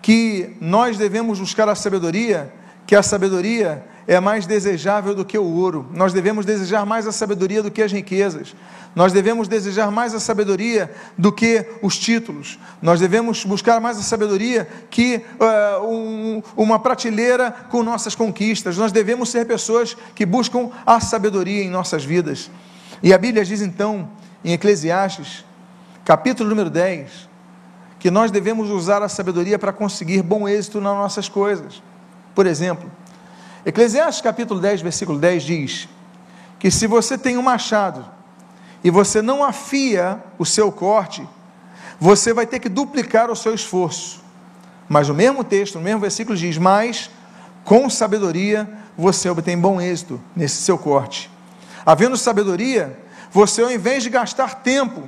que 0.03 0.55
nós 0.61 0.99
devemos 0.99 1.41
buscar 1.41 1.71
a 1.71 1.75
sabedoria, 1.75 2.53
que 2.87 2.95
a 2.95 3.03
sabedoria 3.03 3.83
é 4.09 4.19
mais 4.19 4.47
desejável 4.47 5.15
do 5.15 5.23
que 5.23 5.37
o 5.37 5.45
ouro. 5.45 5.87
Nós 5.93 6.15
devemos 6.15 6.47
desejar 6.47 6.87
mais 6.87 7.07
a 7.07 7.13
sabedoria 7.13 7.63
do 7.63 7.71
que 7.71 7.83
as 7.83 7.93
riquezas. 7.93 8.57
Nós 8.97 9.13
devemos 9.13 9.47
desejar 9.49 9.91
mais 9.91 10.15
a 10.15 10.19
sabedoria 10.19 10.91
do 11.17 11.31
que 11.31 11.67
os 11.83 11.99
títulos. 11.99 12.59
Nós 12.81 12.99
devemos 12.99 13.45
buscar 13.45 13.83
mais 13.83 13.99
a 13.99 14.03
sabedoria 14.03 14.67
que 14.89 15.23
uh, 15.39 15.85
um, 15.87 16.43
uma 16.57 16.79
prateleira 16.79 17.51
com 17.69 17.83
nossas 17.83 18.15
conquistas. 18.15 18.79
Nós 18.79 18.93
devemos 18.93 19.29
ser 19.29 19.47
pessoas 19.47 19.95
que 20.15 20.25
buscam 20.25 20.71
a 20.87 20.99
sabedoria 21.01 21.63
em 21.63 21.69
nossas 21.69 22.03
vidas. 22.03 22.51
E 23.03 23.13
a 23.13 23.19
Bíblia 23.19 23.45
diz 23.45 23.61
então, 23.61 24.09
em 24.43 24.55
Eclesiastes, 24.55 25.45
capítulo 26.03 26.49
número 26.49 26.71
10, 26.71 27.29
que 27.99 28.11
nós 28.11 28.31
devemos 28.31 28.71
usar 28.71 29.03
a 29.03 29.09
sabedoria 29.09 29.59
para 29.59 29.71
conseguir 29.71 30.23
bom 30.23 30.49
êxito 30.49 30.81
nas 30.81 30.97
nossas 30.97 31.29
coisas. 31.29 31.83
Por 32.35 32.47
exemplo, 32.47 32.91
Eclesiastes 33.69 34.23
capítulo 34.23 34.61
10, 34.61 34.81
versículo 34.81 35.19
10 35.19 35.43
diz 35.43 35.89
que 36.59 36.71
se 36.71 36.87
você 36.87 37.19
tem 37.19 37.37
um 37.37 37.43
machado 37.43 38.03
e 38.83 38.91
você 38.91 39.21
não 39.21 39.45
afia 39.45 40.25
o 40.39 40.47
seu 40.47 40.73
corte, 40.73 41.29
você 42.01 42.33
vai 42.33 42.47
ter 42.47 42.61
que 42.61 42.69
duplicar 42.71 43.31
o 43.31 43.37
seu 43.37 43.53
esforço. 43.53 44.25
Mas 44.89 45.11
o 45.11 45.15
mesmo 45.15 45.45
texto, 45.45 45.77
o 45.77 45.83
mesmo 45.83 46.01
versículo 46.01 46.35
diz: 46.35 46.57
Mas 46.57 47.11
com 47.63 47.91
sabedoria 47.91 48.67
você 48.97 49.29
obtém 49.29 49.59
bom 49.61 49.79
êxito 49.79 50.19
nesse 50.35 50.63
seu 50.63 50.79
corte. 50.79 51.31
Havendo 51.85 52.17
sabedoria, 52.17 52.99
você 53.31 53.61
ao 53.61 53.71
invés 53.71 54.03
de 54.03 54.09
gastar 54.09 54.63
tempo, 54.63 55.07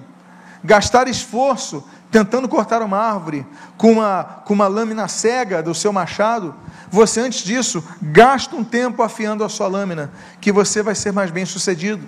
gastar 0.62 1.08
esforço 1.08 1.82
tentando 2.10 2.48
cortar 2.48 2.82
uma 2.82 2.98
árvore 2.98 3.46
com 3.76 3.92
uma, 3.92 4.24
com 4.44 4.52
uma 4.52 4.66
lâmina 4.66 5.06
cega 5.06 5.62
do 5.62 5.74
seu 5.74 5.92
machado, 5.92 6.54
você 6.90 7.20
antes 7.20 7.44
disso 7.44 7.84
gasta 8.02 8.56
um 8.56 8.64
tempo 8.64 9.02
afiando 9.02 9.44
a 9.44 9.48
sua 9.48 9.68
lâmina, 9.68 10.10
que 10.40 10.50
você 10.50 10.82
vai 10.82 10.94
ser 10.94 11.12
mais 11.12 11.30
bem 11.30 11.46
sucedido. 11.46 12.04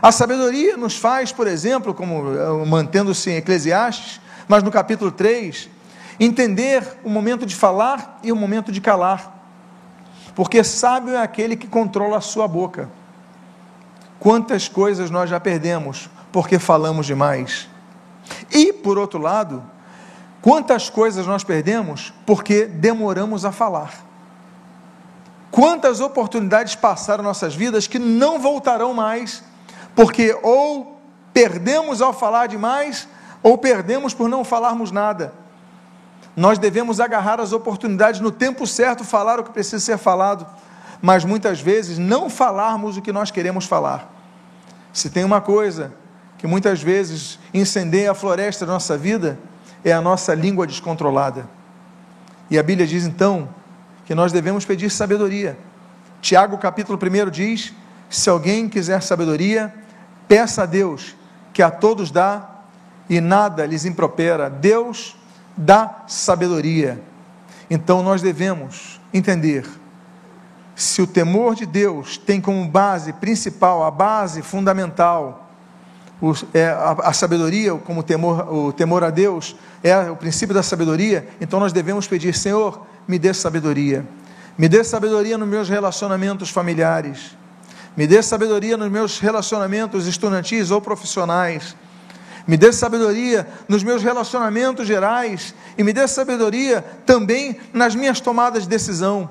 A 0.00 0.12
sabedoria 0.12 0.76
nos 0.76 0.96
faz, 0.96 1.32
por 1.32 1.46
exemplo, 1.46 1.92
como 1.92 2.32
eh, 2.32 2.66
mantendo-se 2.66 3.30
em 3.30 3.36
Eclesiastes, 3.36 4.20
mas 4.46 4.62
no 4.62 4.70
capítulo 4.70 5.10
3, 5.10 5.68
entender 6.18 6.82
o 7.04 7.10
momento 7.10 7.44
de 7.44 7.56
falar 7.56 8.20
e 8.22 8.30
o 8.30 8.36
momento 8.36 8.70
de 8.70 8.80
calar. 8.80 9.38
Porque 10.34 10.62
sábio 10.62 11.14
é 11.14 11.22
aquele 11.22 11.56
que 11.56 11.66
controla 11.66 12.18
a 12.18 12.20
sua 12.20 12.46
boca. 12.46 12.88
Quantas 14.20 14.68
coisas 14.68 15.10
nós 15.10 15.28
já 15.28 15.40
perdemos 15.40 16.08
porque 16.30 16.58
falamos 16.58 17.06
demais. 17.06 17.68
E, 18.50 18.72
por 18.72 18.98
outro 18.98 19.18
lado, 19.20 19.62
Quantas 20.42 20.88
coisas 20.88 21.26
nós 21.26 21.44
perdemos 21.44 22.14
porque 22.24 22.64
demoramos 22.64 23.44
a 23.44 23.52
falar? 23.52 23.92
Quantas 25.50 26.00
oportunidades 26.00 26.74
passaram 26.74 27.22
nossas 27.22 27.54
vidas 27.54 27.86
que 27.86 27.98
não 27.98 28.38
voltarão 28.38 28.94
mais, 28.94 29.42
porque 29.94 30.38
ou 30.42 30.98
perdemos 31.34 32.00
ao 32.00 32.12
falar 32.12 32.46
demais, 32.46 33.06
ou 33.42 33.58
perdemos 33.58 34.14
por 34.14 34.28
não 34.28 34.44
falarmos 34.44 34.90
nada. 34.90 35.34
Nós 36.36 36.58
devemos 36.58 37.00
agarrar 37.00 37.40
as 37.40 37.52
oportunidades 37.52 38.20
no 38.20 38.30
tempo 38.30 38.66
certo, 38.66 39.04
falar 39.04 39.40
o 39.40 39.44
que 39.44 39.50
precisa 39.50 39.80
ser 39.80 39.98
falado, 39.98 40.46
mas 41.02 41.24
muitas 41.24 41.60
vezes 41.60 41.98
não 41.98 42.30
falarmos 42.30 42.96
o 42.96 43.02
que 43.02 43.12
nós 43.12 43.30
queremos 43.30 43.66
falar. 43.66 44.10
Se 44.92 45.10
tem 45.10 45.24
uma 45.24 45.40
coisa 45.40 45.92
que 46.40 46.46
muitas 46.46 46.82
vezes 46.82 47.38
incendeia 47.52 48.12
a 48.12 48.14
floresta 48.14 48.64
da 48.64 48.72
nossa 48.72 48.96
vida, 48.96 49.38
é 49.84 49.92
a 49.92 50.00
nossa 50.00 50.34
língua 50.34 50.66
descontrolada. 50.66 51.46
E 52.50 52.58
a 52.58 52.62
Bíblia 52.62 52.86
diz 52.86 53.04
então 53.04 53.46
que 54.06 54.14
nós 54.14 54.32
devemos 54.32 54.64
pedir 54.64 54.88
sabedoria. 54.90 55.58
Tiago 56.22 56.56
capítulo 56.56 56.98
1 56.98 57.30
diz: 57.30 57.74
se 58.08 58.30
alguém 58.30 58.70
quiser 58.70 59.02
sabedoria, 59.02 59.72
peça 60.26 60.62
a 60.62 60.66
Deus, 60.66 61.14
que 61.52 61.62
a 61.62 61.70
todos 61.70 62.10
dá 62.10 62.48
e 63.06 63.20
nada 63.20 63.66
lhes 63.66 63.84
impropera. 63.84 64.48
Deus 64.48 65.14
dá 65.54 66.04
sabedoria. 66.06 67.02
Então 67.68 68.02
nós 68.02 68.22
devemos 68.22 68.98
entender 69.12 69.68
se 70.74 71.02
o 71.02 71.06
temor 71.06 71.54
de 71.54 71.66
Deus 71.66 72.16
tem 72.16 72.40
como 72.40 72.66
base 72.66 73.12
principal, 73.12 73.84
a 73.84 73.90
base 73.90 74.40
fundamental, 74.40 75.49
é, 76.52 76.66
a, 76.66 76.96
a, 77.04 77.12
sabedoria, 77.12 77.74
como 77.74 78.00
o 78.00 78.02
temor, 78.02 78.52
o 78.52 78.72
temor 78.72 79.02
a 79.02 79.10
Deus, 79.10 79.56
é 79.82 80.10
o 80.10 80.16
princípio 80.16 80.54
da 80.54 80.62
sabedoria, 80.62 81.28
então 81.40 81.58
nós 81.58 81.72
devemos 81.72 82.06
pedir: 82.06 82.34
Senhor, 82.34 82.86
me 83.08 83.18
dê 83.18 83.32
sabedoria. 83.32 84.06
Me 84.58 84.68
dê 84.68 84.84
sabedoria 84.84 85.38
nos 85.38 85.48
meus 85.48 85.68
relacionamentos 85.68 86.50
familiares. 86.50 87.36
Me 87.96 88.06
dê 88.06 88.22
sabedoria 88.22 88.76
nos 88.76 88.90
meus 88.90 89.18
relacionamentos 89.18 90.06
estudantis 90.06 90.70
ou 90.70 90.80
profissionais. 90.80 91.74
Me 92.46 92.56
dê 92.56 92.72
sabedoria 92.72 93.46
nos 93.68 93.82
meus 93.82 94.02
relacionamentos 94.02 94.86
gerais. 94.86 95.54
E 95.78 95.82
me 95.82 95.92
dê 95.92 96.06
sabedoria 96.06 96.84
também 97.06 97.58
nas 97.72 97.94
minhas 97.94 98.20
tomadas 98.20 98.64
de 98.64 98.68
decisão. 98.68 99.30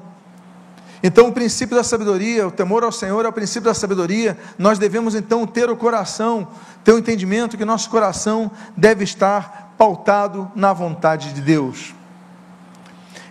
Então, 1.01 1.29
o 1.29 1.31
princípio 1.31 1.77
da 1.77 1.83
sabedoria, 1.83 2.47
o 2.47 2.51
temor 2.51 2.83
ao 2.83 2.91
Senhor 2.91 3.23
é 3.25 3.29
o 3.29 3.33
princípio 3.33 3.69
da 3.69 3.73
sabedoria. 3.73 4.37
Nós 4.57 4.77
devemos 4.77 5.15
então 5.15 5.47
ter 5.47 5.69
o 5.69 5.77
coração, 5.77 6.47
ter 6.83 6.91
o 6.91 6.99
entendimento 6.99 7.57
que 7.57 7.63
nosso 7.63 7.89
coração 7.89 8.51
deve 8.75 9.05
estar 9.05 9.75
pautado 9.77 10.51
na 10.55 10.73
vontade 10.73 11.33
de 11.33 11.41
Deus. 11.41 11.93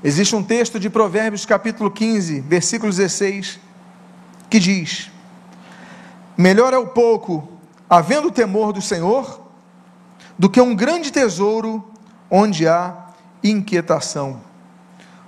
Existe 0.03 0.35
um 0.35 0.43
texto 0.43 0.81
de 0.81 0.89
Provérbios, 0.89 1.45
capítulo 1.45 1.91
15, 1.91 2.41
versículo 2.41 2.91
16, 2.91 3.61
que 4.49 4.59
diz: 4.59 5.11
Melhor 6.37 6.73
é 6.73 6.79
o 6.79 6.87
pouco, 6.87 7.49
havendo 7.91 8.31
temor 8.31 8.73
do 8.73 8.81
Senhor, 8.81 9.43
do 10.39 10.49
que 10.49 10.61
um 10.61 10.75
grande 10.75 11.11
tesouro 11.11 11.85
onde 12.31 12.67
há 12.67 13.09
inquietação. 13.43 14.41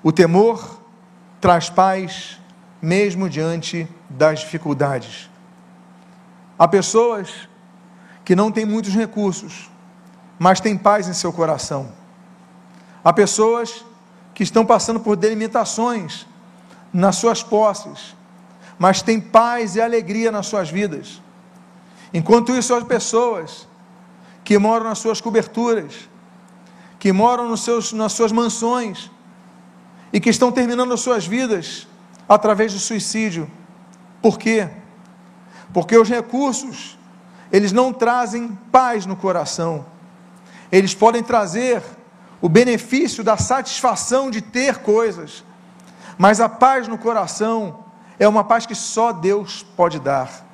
O 0.03 0.11
temor 0.11 0.80
traz 1.41 1.71
paz 1.71 2.39
mesmo 2.83 3.29
diante 3.29 3.89
das 4.09 4.41
dificuldades. 4.41 5.31
Há 6.59 6.69
pessoas 6.69 7.49
que 8.25 8.37
não 8.37 8.53
têm 8.53 8.67
muitos 8.67 8.95
recursos, 8.95 9.71
mas 10.39 10.61
têm 10.61 10.77
paz 10.77 11.09
em 11.09 11.13
seu 11.13 11.33
coração. 11.33 11.93
Há 13.03 13.13
pessoas 13.13 13.85
que 14.35 14.43
estão 14.43 14.65
passando 14.65 15.01
por 15.01 15.17
delimitações 15.17 16.27
nas 16.93 17.17
suas 17.17 17.43
posses, 17.43 18.15
mas 18.79 19.03
têm 19.03 19.21
paz 19.21 19.77
e 19.77 19.81
alegria 19.81 20.31
nas 20.31 20.47
suas 20.47 20.71
vidas. 20.71 21.21
Enquanto 22.13 22.53
isso, 22.53 22.75
há 22.75 22.85
pessoas 22.85 23.69
que 24.45 24.59
moram 24.59 24.87
nas 24.87 24.99
suas 24.99 25.21
coberturas, 25.21 26.09
que 26.99 27.13
moram 27.13 27.49
nos 27.49 27.63
seus, 27.63 27.93
nas 27.93 28.13
suas 28.13 28.33
mansões, 28.33 29.11
e 30.13 30.21
que 30.21 30.31
estão 30.31 30.51
terminando 30.51 30.93
as 30.93 31.01
suas 31.01 31.27
vidas 31.27 31.87
através 32.29 32.73
do 32.73 32.79
suicídio. 32.79 33.51
Por 34.21 34.39
quê? 34.39 34.69
Porque 35.73 35.97
os 35.97 36.09
recursos, 36.09 36.99
eles 37.53 37.73
não 37.73 37.93
trazem 37.93 38.59
paz 38.71 39.07
no 39.07 39.17
coração. 39.17 39.87
Eles 40.71 40.95
podem 40.95 41.23
trazer 41.23 41.83
o 42.41 42.49
benefício 42.49 43.23
da 43.23 43.37
satisfação 43.37 44.31
de 44.31 44.41
ter 44.41 44.79
coisas, 44.79 45.45
mas 46.17 46.41
a 46.41 46.49
paz 46.49 46.89
no 46.89 46.97
coração 46.97 47.85
é 48.19 48.27
uma 48.29 48.45
paz 48.45 48.67
que 48.67 48.75
só 48.75 49.13
Deus 49.13 49.63
pode 49.77 49.99
dar. 49.99 50.47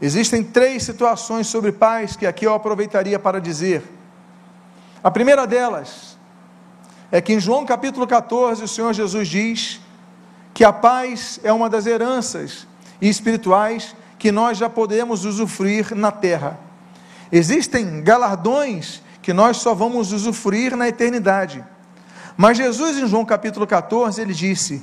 Existem 0.00 0.42
três 0.42 0.82
situações 0.82 1.46
sobre 1.46 1.72
paz 1.72 2.16
que 2.16 2.26
aqui 2.26 2.46
eu 2.46 2.54
aproveitaria 2.54 3.18
para 3.18 3.40
dizer. 3.40 3.82
A 5.02 5.10
primeira 5.10 5.46
delas 5.46 6.09
é 7.10 7.20
que 7.20 7.32
em 7.32 7.40
João 7.40 7.64
capítulo 7.64 8.06
14 8.06 8.62
o 8.62 8.68
Senhor 8.68 8.92
Jesus 8.92 9.28
diz 9.28 9.80
que 10.54 10.64
a 10.64 10.72
paz 10.72 11.40
é 11.42 11.52
uma 11.52 11.68
das 11.68 11.86
heranças 11.86 12.66
espirituais 13.00 13.94
que 14.18 14.30
nós 14.30 14.58
já 14.58 14.68
podemos 14.68 15.24
usufruir 15.24 15.94
na 15.94 16.10
terra. 16.10 16.58
Existem 17.32 18.02
galardões 18.02 19.02
que 19.22 19.32
nós 19.32 19.56
só 19.58 19.74
vamos 19.74 20.12
usufruir 20.12 20.76
na 20.76 20.88
eternidade. 20.88 21.64
Mas 22.36 22.56
Jesus, 22.56 22.98
em 22.98 23.06
João 23.06 23.24
capítulo 23.24 23.66
14, 23.66 24.20
ele 24.20 24.34
disse: 24.34 24.82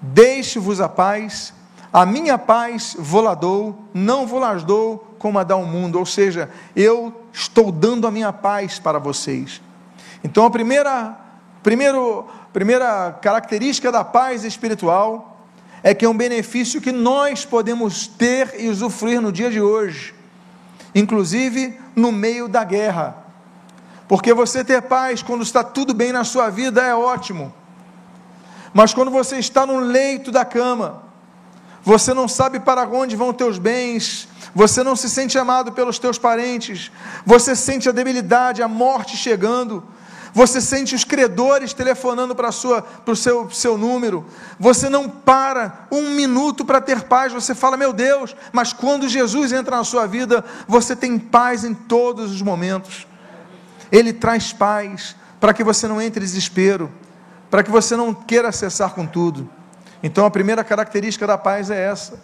Deixe-vos 0.00 0.80
a 0.80 0.88
paz, 0.88 1.52
a 1.92 2.04
minha 2.04 2.38
paz 2.38 2.96
vou 2.98 3.20
lá 3.20 3.34
dou, 3.34 3.88
não 3.94 4.26
vou 4.26 4.38
las 4.38 4.62
dou 4.62 5.16
como 5.18 5.38
a 5.38 5.44
dá 5.44 5.56
o 5.56 5.66
mundo. 5.66 5.98
Ou 5.98 6.06
seja, 6.06 6.50
eu 6.74 7.22
estou 7.32 7.72
dando 7.72 8.06
a 8.06 8.10
minha 8.10 8.32
paz 8.32 8.78
para 8.78 8.98
vocês. 8.98 9.62
Então, 10.22 10.44
a 10.44 10.50
primeira, 10.50 11.16
primeiro, 11.66 12.24
primeira 12.52 13.18
característica 13.20 13.90
da 13.90 14.04
paz 14.04 14.44
espiritual 14.44 15.48
é 15.82 15.92
que 15.92 16.04
é 16.04 16.08
um 16.08 16.16
benefício 16.16 16.80
que 16.80 16.92
nós 16.92 17.44
podemos 17.44 18.06
ter 18.06 18.54
e 18.56 18.68
usufruir 18.68 19.20
no 19.20 19.32
dia 19.32 19.50
de 19.50 19.60
hoje, 19.60 20.14
inclusive 20.94 21.76
no 21.96 22.12
meio 22.12 22.46
da 22.46 22.62
guerra. 22.62 23.16
Porque 24.06 24.32
você 24.32 24.62
ter 24.62 24.80
paz 24.82 25.24
quando 25.24 25.42
está 25.42 25.64
tudo 25.64 25.92
bem 25.92 26.12
na 26.12 26.22
sua 26.22 26.50
vida 26.50 26.80
é 26.84 26.94
ótimo. 26.94 27.52
Mas 28.72 28.94
quando 28.94 29.10
você 29.10 29.36
está 29.38 29.66
no 29.66 29.80
leito 29.80 30.30
da 30.30 30.44
cama, 30.44 31.02
você 31.82 32.14
não 32.14 32.28
sabe 32.28 32.60
para 32.60 32.86
onde 32.86 33.16
vão 33.16 33.32
teus 33.32 33.58
bens, 33.58 34.28
você 34.54 34.84
não 34.84 34.94
se 34.94 35.10
sente 35.10 35.36
amado 35.36 35.72
pelos 35.72 35.98
teus 35.98 36.16
parentes, 36.16 36.92
você 37.24 37.56
sente 37.56 37.88
a 37.88 37.92
debilidade, 37.92 38.62
a 38.62 38.68
morte 38.68 39.16
chegando, 39.16 39.82
você 40.36 40.60
sente 40.60 40.94
os 40.94 41.02
credores 41.02 41.72
telefonando 41.72 42.36
para 42.36 42.50
o 42.50 43.16
seu, 43.16 43.50
seu 43.50 43.78
número, 43.78 44.26
você 44.60 44.86
não 44.86 45.08
para 45.08 45.86
um 45.90 46.10
minuto 46.10 46.62
para 46.62 46.78
ter 46.78 47.04
paz, 47.04 47.32
você 47.32 47.54
fala, 47.54 47.74
meu 47.74 47.90
Deus, 47.90 48.36
mas 48.52 48.70
quando 48.70 49.08
Jesus 49.08 49.50
entra 49.50 49.78
na 49.78 49.82
sua 49.82 50.06
vida, 50.06 50.44
você 50.68 50.94
tem 50.94 51.18
paz 51.18 51.64
em 51.64 51.72
todos 51.72 52.30
os 52.30 52.42
momentos. 52.42 53.06
Ele 53.90 54.12
traz 54.12 54.52
paz 54.52 55.16
para 55.40 55.54
que 55.54 55.64
você 55.64 55.88
não 55.88 56.02
entre 56.02 56.20
em 56.20 56.26
desespero, 56.26 56.92
para 57.50 57.62
que 57.62 57.70
você 57.70 57.96
não 57.96 58.12
queira 58.12 58.48
acessar 58.48 58.90
com 58.90 59.06
tudo. 59.06 59.48
Então 60.02 60.26
a 60.26 60.30
primeira 60.30 60.62
característica 60.62 61.26
da 61.26 61.38
paz 61.38 61.70
é 61.70 61.82
essa. 61.82 62.22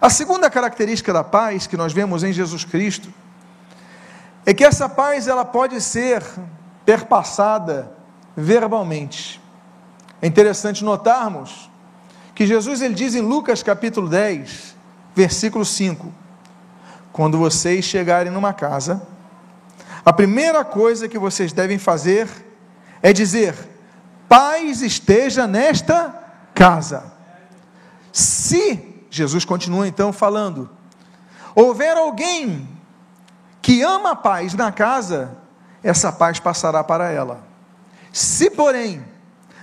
A 0.00 0.10
segunda 0.10 0.50
característica 0.50 1.12
da 1.12 1.22
paz 1.22 1.68
que 1.68 1.76
nós 1.76 1.92
vemos 1.92 2.24
em 2.24 2.32
Jesus 2.32 2.64
Cristo 2.64 3.08
é 4.44 4.52
que 4.52 4.64
essa 4.64 4.88
paz 4.88 5.28
ela 5.28 5.44
pode 5.44 5.80
ser 5.80 6.24
perpassada 6.84 7.92
verbalmente. 8.36 9.40
É 10.22 10.26
interessante 10.26 10.84
notarmos 10.84 11.70
que 12.34 12.46
Jesus 12.46 12.80
ele 12.80 12.94
diz 12.94 13.14
em 13.14 13.20
Lucas 13.20 13.62
capítulo 13.62 14.08
10, 14.08 14.74
versículo 15.14 15.64
5: 15.64 16.12
Quando 17.12 17.38
vocês 17.38 17.84
chegarem 17.84 18.32
numa 18.32 18.52
casa, 18.52 19.02
a 20.04 20.12
primeira 20.12 20.64
coisa 20.64 21.08
que 21.08 21.18
vocês 21.18 21.52
devem 21.52 21.78
fazer 21.78 22.28
é 23.02 23.12
dizer: 23.12 23.54
paz 24.28 24.82
esteja 24.82 25.46
nesta 25.46 26.14
casa. 26.54 27.12
Se, 28.12 29.04
Jesus 29.10 29.44
continua 29.44 29.86
então 29.86 30.12
falando, 30.12 30.68
houver 31.54 31.96
alguém 31.96 32.68
que 33.62 33.82
ama 33.82 34.12
a 34.12 34.16
paz 34.16 34.54
na 34.54 34.72
casa, 34.72 35.36
essa 35.82 36.12
paz 36.12 36.38
passará 36.38 36.84
para 36.84 37.10
ela. 37.10 37.40
Se, 38.12 38.50
porém, 38.50 39.04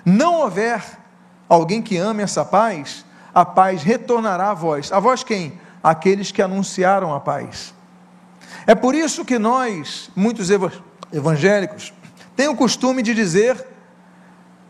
não 0.05 0.35
houver 0.35 0.83
alguém 1.49 1.81
que 1.81 1.97
ame 1.97 2.23
essa 2.23 2.43
paz, 2.43 3.05
a 3.33 3.45
paz 3.45 3.83
retornará 3.83 4.51
a 4.51 4.53
vós. 4.53 4.91
A 4.91 4.99
vós 4.99 5.23
quem? 5.23 5.59
Aqueles 5.83 6.31
que 6.31 6.41
anunciaram 6.41 7.13
a 7.13 7.19
paz. 7.19 7.73
É 8.65 8.73
por 8.73 8.95
isso 8.95 9.23
que 9.23 9.37
nós, 9.37 10.09
muitos 10.15 10.49
evangélicos, 11.11 11.93
têm 12.35 12.47
o 12.47 12.55
costume 12.55 13.01
de 13.01 13.13
dizer: 13.13 13.65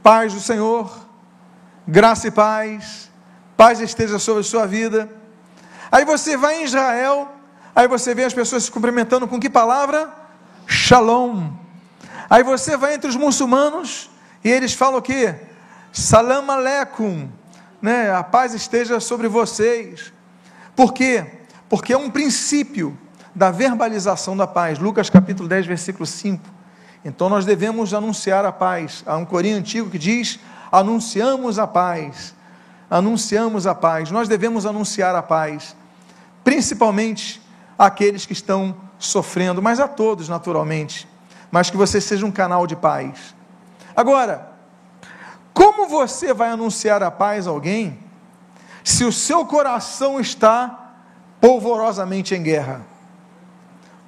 paz 0.03 0.33
do 0.33 0.39
Senhor, 0.39 0.91
graça 1.87 2.27
e 2.27 2.31
paz, 2.31 3.09
paz 3.55 3.79
esteja 3.79 4.19
sobre 4.19 4.41
a 4.41 4.43
sua 4.43 4.67
vida. 4.67 5.09
Aí 5.91 6.03
você 6.03 6.35
vai 6.35 6.61
em 6.61 6.63
Israel, 6.65 7.31
aí 7.75 7.87
você 7.87 8.13
vê 8.13 8.23
as 8.23 8.33
pessoas 8.33 8.63
se 8.63 8.71
cumprimentando 8.71 9.27
com 9.27 9.39
que 9.39 9.49
palavra? 9.49 10.26
Shalom. 10.67 11.49
Aí 12.29 12.43
você 12.43 12.75
vai 12.75 12.93
entre 12.93 13.09
os 13.09 13.15
muçulmanos 13.15 14.09
e 14.43 14.49
eles 14.49 14.73
falam 14.73 14.99
o 14.99 15.01
quê? 15.01 15.33
Salam 15.93 16.51
aleikum, 16.51 17.29
né? 17.81 18.11
A 18.11 18.21
paz 18.21 18.53
esteja 18.53 18.99
sobre 18.99 19.29
vocês. 19.29 20.11
Por 20.75 20.93
quê? 20.93 21.25
Porque 21.69 21.93
é 21.93 21.97
um 21.97 22.09
princípio 22.09 22.97
da 23.33 23.49
verbalização 23.49 24.35
da 24.35 24.45
paz. 24.45 24.77
Lucas 24.77 25.09
capítulo 25.09 25.47
10, 25.47 25.65
versículo 25.67 26.05
5. 26.05 26.43
Então 27.05 27.29
nós 27.29 27.45
devemos 27.45 27.93
anunciar 27.93 28.45
a 28.45 28.51
paz. 28.51 29.03
Há 29.05 29.15
um 29.15 29.25
corinho 29.25 29.57
antigo 29.57 29.89
que 29.89 29.97
diz: 29.97 30.37
anunciamos 30.69 31.57
a 31.57 31.65
paz. 31.65 32.35
Anunciamos 32.89 33.65
a 33.65 33.73
paz. 33.73 34.11
Nós 34.11 34.27
devemos 34.27 34.65
anunciar 34.65 35.15
a 35.15 35.21
paz, 35.23 35.75
principalmente 36.43 37.41
àqueles 37.77 38.25
que 38.25 38.33
estão 38.33 38.86
sofrendo, 38.99 39.61
mas 39.61 39.79
a 39.79 39.87
todos, 39.87 40.27
naturalmente. 40.29 41.07
Mas 41.51 41.69
que 41.69 41.77
você 41.77 42.01
seja 42.01 42.25
um 42.25 42.31
canal 42.31 42.67
de 42.67 42.75
paz. 42.75 43.35
Agora, 43.95 44.51
como 45.53 45.87
você 45.87 46.33
vai 46.33 46.49
anunciar 46.49 47.01
a 47.01 47.09
paz 47.09 47.47
a 47.47 47.51
alguém 47.51 47.99
se 48.83 49.03
o 49.03 49.11
seu 49.11 49.45
coração 49.45 50.19
está 50.19 50.93
polvorosamente 51.41 52.35
em 52.35 52.43
guerra? 52.43 52.81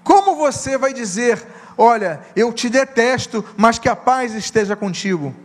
Como 0.03 0.35
você 0.35 0.77
vai 0.77 0.93
dizer, 0.93 1.45
olha, 1.77 2.21
eu 2.35 2.51
te 2.51 2.69
detesto, 2.69 3.43
mas 3.57 3.79
que 3.79 3.89
a 3.89 3.95
paz 3.95 4.33
esteja 4.33 4.75
contigo? 4.75 5.35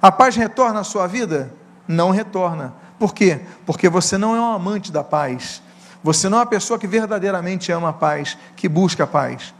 A 0.00 0.12
paz 0.12 0.36
retorna 0.36 0.80
à 0.80 0.84
sua 0.84 1.06
vida? 1.06 1.52
Não 1.86 2.10
retorna. 2.10 2.74
Por 2.98 3.14
quê? 3.14 3.40
Porque 3.64 3.88
você 3.88 4.16
não 4.16 4.34
é 4.34 4.40
um 4.40 4.52
amante 4.52 4.90
da 4.90 5.04
paz. 5.04 5.62
Você 6.06 6.28
não 6.28 6.38
é 6.38 6.40
uma 6.42 6.46
pessoa 6.46 6.78
que 6.78 6.86
verdadeiramente 6.86 7.72
ama 7.72 7.88
a 7.88 7.92
paz, 7.92 8.38
que 8.54 8.68
busca 8.68 9.02
a 9.02 9.06
paz. 9.08 9.52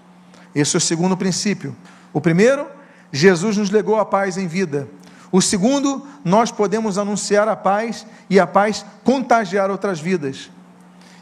Esse 0.55 0.77
é 0.77 0.79
o 0.79 0.81
segundo 0.81 1.17
princípio. 1.17 1.75
O 2.13 2.21
primeiro, 2.21 2.69
Jesus 3.11 3.57
nos 3.57 3.69
legou 3.69 3.99
a 3.99 4.05
paz 4.05 4.39
em 4.39 4.47
vida. 4.47 4.89
O 5.33 5.43
segundo, 5.43 6.07
nós 6.25 6.53
podemos 6.53 6.99
anunciar 6.99 7.49
a 7.49 7.57
paz 7.57 8.07
e 8.31 8.39
a 8.39 8.47
paz 8.47 8.87
contagiar 9.03 9.73
outras 9.73 9.99
vidas. 9.99 10.49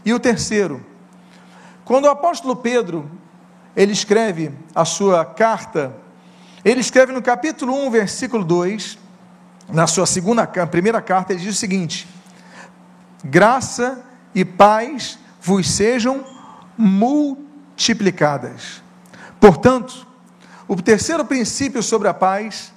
E 0.04 0.12
o 0.12 0.20
terceiro, 0.20 0.84
quando 1.86 2.04
o 2.04 2.10
apóstolo 2.10 2.54
Pedro, 2.54 3.10
ele 3.74 3.92
escreve 3.92 4.52
a 4.74 4.84
sua 4.84 5.24
carta, 5.24 5.96
ele 6.62 6.82
escreve 6.82 7.14
no 7.14 7.22
capítulo 7.22 7.72
1, 7.86 7.90
versículo 7.90 8.44
2, 8.44 8.98
na 9.72 9.86
sua 9.86 10.04
segunda, 10.04 10.46
primeira 10.46 11.00
carta, 11.00 11.32
ele 11.32 11.40
diz 11.40 11.56
o 11.56 11.58
seguinte: 11.58 12.06
graça 13.24 14.04
e 14.34 14.44
paz 14.44 15.18
vos 15.40 15.70
sejam 15.70 16.24
multiplicadas. 16.76 18.82
Portanto, 19.38 20.06
o 20.66 20.74
terceiro 20.76 21.24
princípio 21.24 21.82
sobre 21.82 22.08
a 22.08 22.14
paz 22.14 22.72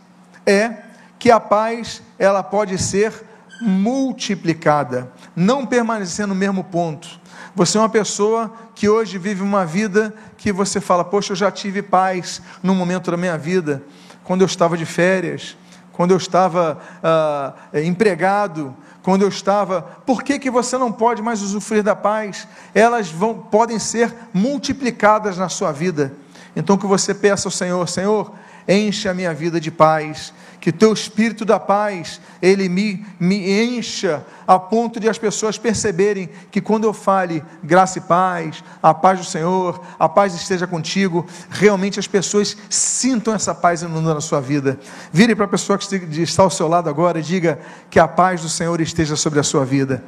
é 0.45 0.83
que 1.17 1.31
a 1.31 1.39
paz 1.39 2.01
ela 2.19 2.43
pode 2.43 2.77
ser 2.77 3.13
multiplicada, 3.61 5.11
não 5.35 5.65
permanecer 5.65 6.27
no 6.27 6.35
mesmo 6.35 6.63
ponto. 6.63 7.07
Você 7.55 7.77
é 7.77 7.81
uma 7.81 7.89
pessoa 7.89 8.53
que 8.75 8.87
hoje 8.87 9.17
vive 9.17 9.41
uma 9.41 9.65
vida 9.65 10.13
que 10.37 10.51
você 10.51 10.79
fala: 10.79 11.03
Poxa, 11.03 11.31
eu 11.31 11.35
já 11.35 11.49
tive 11.49 11.81
paz 11.81 12.41
num 12.61 12.75
momento 12.75 13.09
da 13.09 13.17
minha 13.17 13.37
vida, 13.37 13.81
quando 14.23 14.41
eu 14.41 14.45
estava 14.45 14.77
de 14.77 14.85
férias, 14.85 15.57
quando 15.91 16.11
eu 16.11 16.17
estava 16.17 16.79
ah, 17.01 17.53
empregado, 17.73 18.75
quando 19.07 19.21
eu 19.21 19.29
estava. 19.29 19.81
Por 20.05 20.21
que, 20.21 20.37
que 20.37 20.51
você 20.51 20.77
não 20.77 20.91
pode 20.91 21.21
mais 21.21 21.41
usufruir 21.41 21.81
da 21.81 21.95
paz? 21.95 22.45
Elas 22.75 23.09
vão, 23.09 23.35
podem 23.35 23.79
ser 23.79 24.13
multiplicadas 24.33 25.37
na 25.37 25.47
sua 25.47 25.71
vida. 25.71 26.11
Então, 26.57 26.77
que 26.77 26.85
você 26.85 27.13
peça 27.13 27.47
ao 27.47 27.51
Senhor: 27.51 27.87
Senhor, 27.87 28.33
enche 28.67 29.07
a 29.07 29.13
minha 29.13 29.33
vida 29.33 29.61
de 29.61 29.71
paz 29.71 30.33
que 30.67 30.71
teu 30.73 30.91
espírito 30.91 31.45
da 31.45 31.57
paz, 31.57 32.19
ele 32.41 32.67
me, 32.67 33.05
me 33.17 33.49
encha 33.49 34.25
a 34.45 34.59
ponto 34.59 34.99
de 34.99 35.07
as 35.07 35.17
pessoas 35.17 35.57
perceberem 35.57 36.29
que 36.51 36.59
quando 36.59 36.83
eu 36.83 36.91
fale 36.91 37.41
graça 37.63 37.99
e 37.99 38.01
paz, 38.01 38.61
a 38.83 38.93
paz 38.93 39.19
do 39.19 39.25
Senhor, 39.25 39.81
a 39.97 40.09
paz 40.09 40.35
esteja 40.35 40.67
contigo, 40.67 41.25
realmente 41.49 42.01
as 42.01 42.05
pessoas 42.05 42.57
sintam 42.69 43.33
essa 43.33 43.55
paz 43.55 43.81
inundando 43.81 44.17
a 44.17 44.21
sua 44.21 44.41
vida. 44.41 44.77
Vire 45.09 45.33
para 45.37 45.45
a 45.45 45.47
pessoa 45.47 45.77
que 45.77 45.95
está 46.21 46.43
ao 46.43 46.49
seu 46.49 46.67
lado 46.67 46.89
agora 46.89 47.19
e 47.19 47.23
diga 47.23 47.59
que 47.89 47.97
a 47.97 48.05
paz 48.05 48.41
do 48.41 48.49
Senhor 48.49 48.81
esteja 48.81 49.15
sobre 49.15 49.39
a 49.39 49.43
sua 49.43 49.63
vida. 49.63 50.03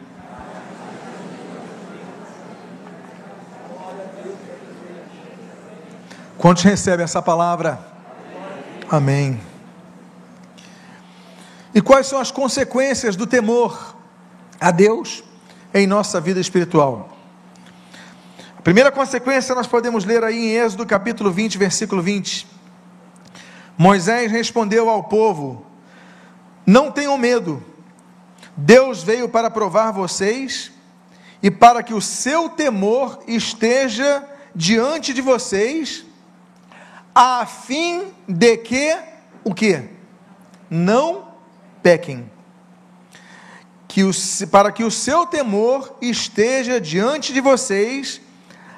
Quantos 6.38 6.63
recebem 6.63 7.06
essa 7.06 7.22
palavra? 7.22 7.80
Amém. 8.91 9.39
E 11.73 11.82
quais 11.82 12.08
são 12.08 12.19
as 12.19 12.32
consequências 12.32 13.15
do 13.15 13.27
temor 13.27 13.95
a 14.60 14.71
Deus 14.71 15.23
em 15.73 15.86
nossa 15.86 16.19
vida 16.19 16.39
espiritual? 16.39 17.15
A 18.58 18.62
primeira 18.62 18.91
consequência 18.91 19.53
nós 19.53 19.67
podemos 19.67 20.03
ler 20.03 20.23
aí 20.23 20.38
em 20.38 20.55
Êxodo 20.58 20.86
capítulo 20.86 21.32
20, 21.32 21.58
versículo 21.58 22.01
20. 22.01 22.47
Moisés 23.77 24.32
respondeu 24.32 24.89
ao 24.89 25.03
povo: 25.03 25.65
Não 26.65 26.91
tenham 26.91 27.17
medo, 27.17 27.63
Deus 28.58 29.03
veio 29.03 29.29
para 29.29 29.49
provar 29.49 29.91
vocês 29.91 30.71
e 31.41 31.49
para 31.49 31.84
que 31.84 31.93
o 31.93 32.01
seu 32.01 32.49
temor 32.49 33.19
esteja 33.27 34.27
diante 34.55 35.13
de 35.13 35.21
vocês, 35.21 36.03
a 37.13 37.45
fim 37.45 38.12
de 38.27 38.58
que 38.58 38.97
o 39.43 39.53
que? 39.53 39.84
Não 40.69 41.29
pequem. 41.82 42.30
Que 43.88 44.04
o, 44.04 44.12
para 44.52 44.72
que 44.72 44.84
o 44.84 44.92
seu 44.92 45.26
temor 45.26 45.98
esteja 46.02 46.80
diante 46.80 47.34
de 47.34 47.42
vocês, 47.42 48.22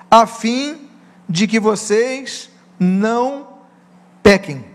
a 0.09 0.25
fim 0.25 0.89
de 1.27 1.47
que 1.47 1.59
vocês 1.59 2.49
não 2.79 3.47
pequem. 4.23 4.65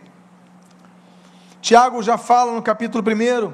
Tiago 1.61 2.03
já 2.03 2.17
fala 2.17 2.53
no 2.53 2.62
capítulo 2.62 3.03
1 3.03 3.53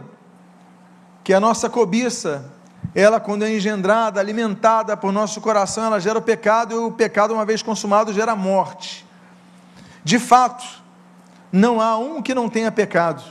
que 1.24 1.32
a 1.32 1.40
nossa 1.40 1.70
cobiça, 1.70 2.52
ela 2.94 3.20
quando 3.20 3.44
é 3.44 3.54
engendrada, 3.54 4.20
alimentada 4.20 4.96
por 4.96 5.12
nosso 5.12 5.40
coração, 5.40 5.84
ela 5.84 6.00
gera 6.00 6.18
o 6.18 6.22
pecado 6.22 6.74
e 6.74 6.78
o 6.78 6.92
pecado, 6.92 7.32
uma 7.32 7.44
vez 7.44 7.62
consumado, 7.62 8.12
gera 8.12 8.34
morte. 8.34 9.06
De 10.04 10.18
fato, 10.18 10.64
não 11.50 11.80
há 11.80 11.96
um 11.96 12.20
que 12.20 12.34
não 12.34 12.48
tenha 12.48 12.72
pecado. 12.72 13.22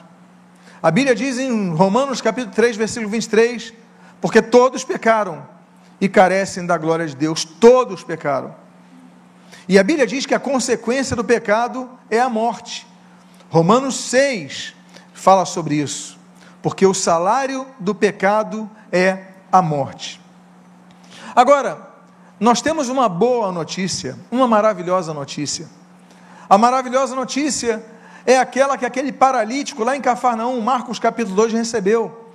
A 0.83 0.89
Bíblia 0.89 1.13
diz 1.13 1.37
em 1.37 1.75
Romanos 1.75 2.21
capítulo 2.21 2.55
3, 2.55 2.75
versículo 2.75 3.11
23, 3.11 3.71
porque 4.19 4.41
todos 4.41 4.83
pecaram 4.83 5.47
e 5.99 6.09
carecem 6.09 6.65
da 6.65 6.75
glória 6.75 7.05
de 7.05 7.15
Deus, 7.15 7.45
todos 7.45 8.03
pecaram. 8.03 8.55
E 9.69 9.77
a 9.77 9.83
Bíblia 9.83 10.07
diz 10.07 10.25
que 10.25 10.33
a 10.33 10.39
consequência 10.39 11.15
do 11.15 11.23
pecado 11.23 11.87
é 12.09 12.19
a 12.19 12.27
morte. 12.27 12.87
Romanos 13.51 13.95
6 13.95 14.73
fala 15.13 15.45
sobre 15.45 15.75
isso, 15.75 16.17
porque 16.63 16.85
o 16.87 16.95
salário 16.95 17.67
do 17.79 17.93
pecado 17.93 18.67
é 18.91 19.27
a 19.51 19.61
morte. 19.61 20.19
Agora, 21.35 21.89
nós 22.39 22.59
temos 22.59 22.89
uma 22.89 23.07
boa 23.07 23.51
notícia, 23.51 24.17
uma 24.31 24.47
maravilhosa 24.47 25.13
notícia. 25.13 25.69
A 26.49 26.57
maravilhosa 26.57 27.15
notícia 27.15 27.85
é 28.25 28.37
aquela 28.37 28.77
que 28.77 28.85
aquele 28.85 29.11
paralítico 29.11 29.83
lá 29.83 29.95
em 29.95 30.01
Cafarnaum, 30.01 30.61
Marcos 30.61 30.99
capítulo 30.99 31.35
2, 31.35 31.53
recebeu, 31.53 32.29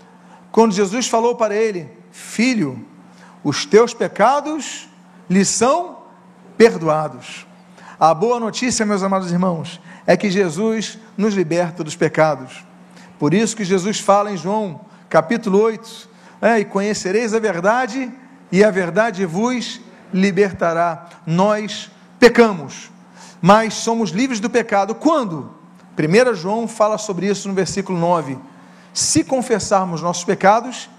quando 0.51 0.72
Jesus 0.72 1.09
falou 1.09 1.35
para 1.37 1.55
ele: 1.55 1.88
Filho, 2.11 2.85
os 3.44 3.64
teus 3.64 3.94
pecados 3.94 4.88
lhe 5.29 5.44
são 5.44 5.99
perdoados. 6.57 7.46
A 7.99 8.12
boa 8.12 8.38
notícia, 8.40 8.85
meus 8.85 9.03
amados 9.03 9.31
irmãos, 9.31 9.81
é 10.07 10.16
que 10.16 10.31
Jesus 10.31 10.99
nos 11.16 11.35
liberta 11.35 11.83
dos 11.83 11.96
pecados. 11.96 12.64
Por 13.18 13.33
isso 13.33 13.57
que 13.57 13.64
Jesus 13.64 14.01
fala 14.01 14.31
em 14.31 14.37
João 14.37 14.81
capítulo 15.09 15.61
8: 15.61 16.09
é, 16.42 16.59
E 16.59 16.64
conhecereis 16.64 17.33
a 17.33 17.38
verdade, 17.38 18.12
e 18.53 18.62
a 18.62 18.70
verdade 18.70 19.25
vos 19.25 19.81
libertará. 20.12 21.09
Nós 21.27 21.90
pecamos, 22.18 22.90
mas 23.40 23.75
somos 23.75 24.11
livres 24.11 24.40
do 24.40 24.51
pecado. 24.51 24.94
Quando? 24.94 25.56
1 25.96 26.35
João 26.35 26.68
fala 26.68 26.98
sobre 26.98 27.26
isso 27.26 27.48
no 27.48 27.54
versículo 27.54 27.98
9. 27.98 28.38
Se 28.92 29.24
confessarmos 29.24 30.02
nossos 30.02 30.24
pecados, 30.24 30.90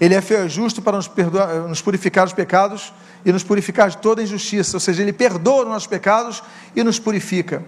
Ele 0.00 0.14
é 0.14 0.20
fiel 0.20 0.46
e 0.46 0.48
justo 0.48 0.82
para 0.82 0.96
nos, 0.96 1.08
perdoar, 1.08 1.68
nos 1.68 1.80
purificar 1.80 2.26
os 2.26 2.32
pecados 2.32 2.92
e 3.24 3.32
nos 3.32 3.42
purificar 3.42 3.88
de 3.88 3.96
toda 3.98 4.22
injustiça, 4.22 4.76
ou 4.76 4.80
seja, 4.80 5.02
Ele 5.02 5.12
perdoa 5.12 5.62
os 5.62 5.68
nossos 5.68 5.86
pecados 5.86 6.42
e 6.76 6.84
nos 6.84 6.98
purifica. 6.98 7.64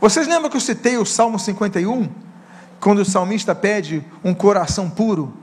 Vocês 0.00 0.26
lembram 0.26 0.48
que 0.48 0.56
eu 0.56 0.60
citei 0.60 0.96
o 0.96 1.04
Salmo 1.04 1.38
51? 1.38 2.08
Quando 2.78 3.00
o 3.00 3.04
salmista 3.04 3.54
pede 3.54 4.04
um 4.24 4.32
coração 4.32 4.88
puro? 4.88 5.34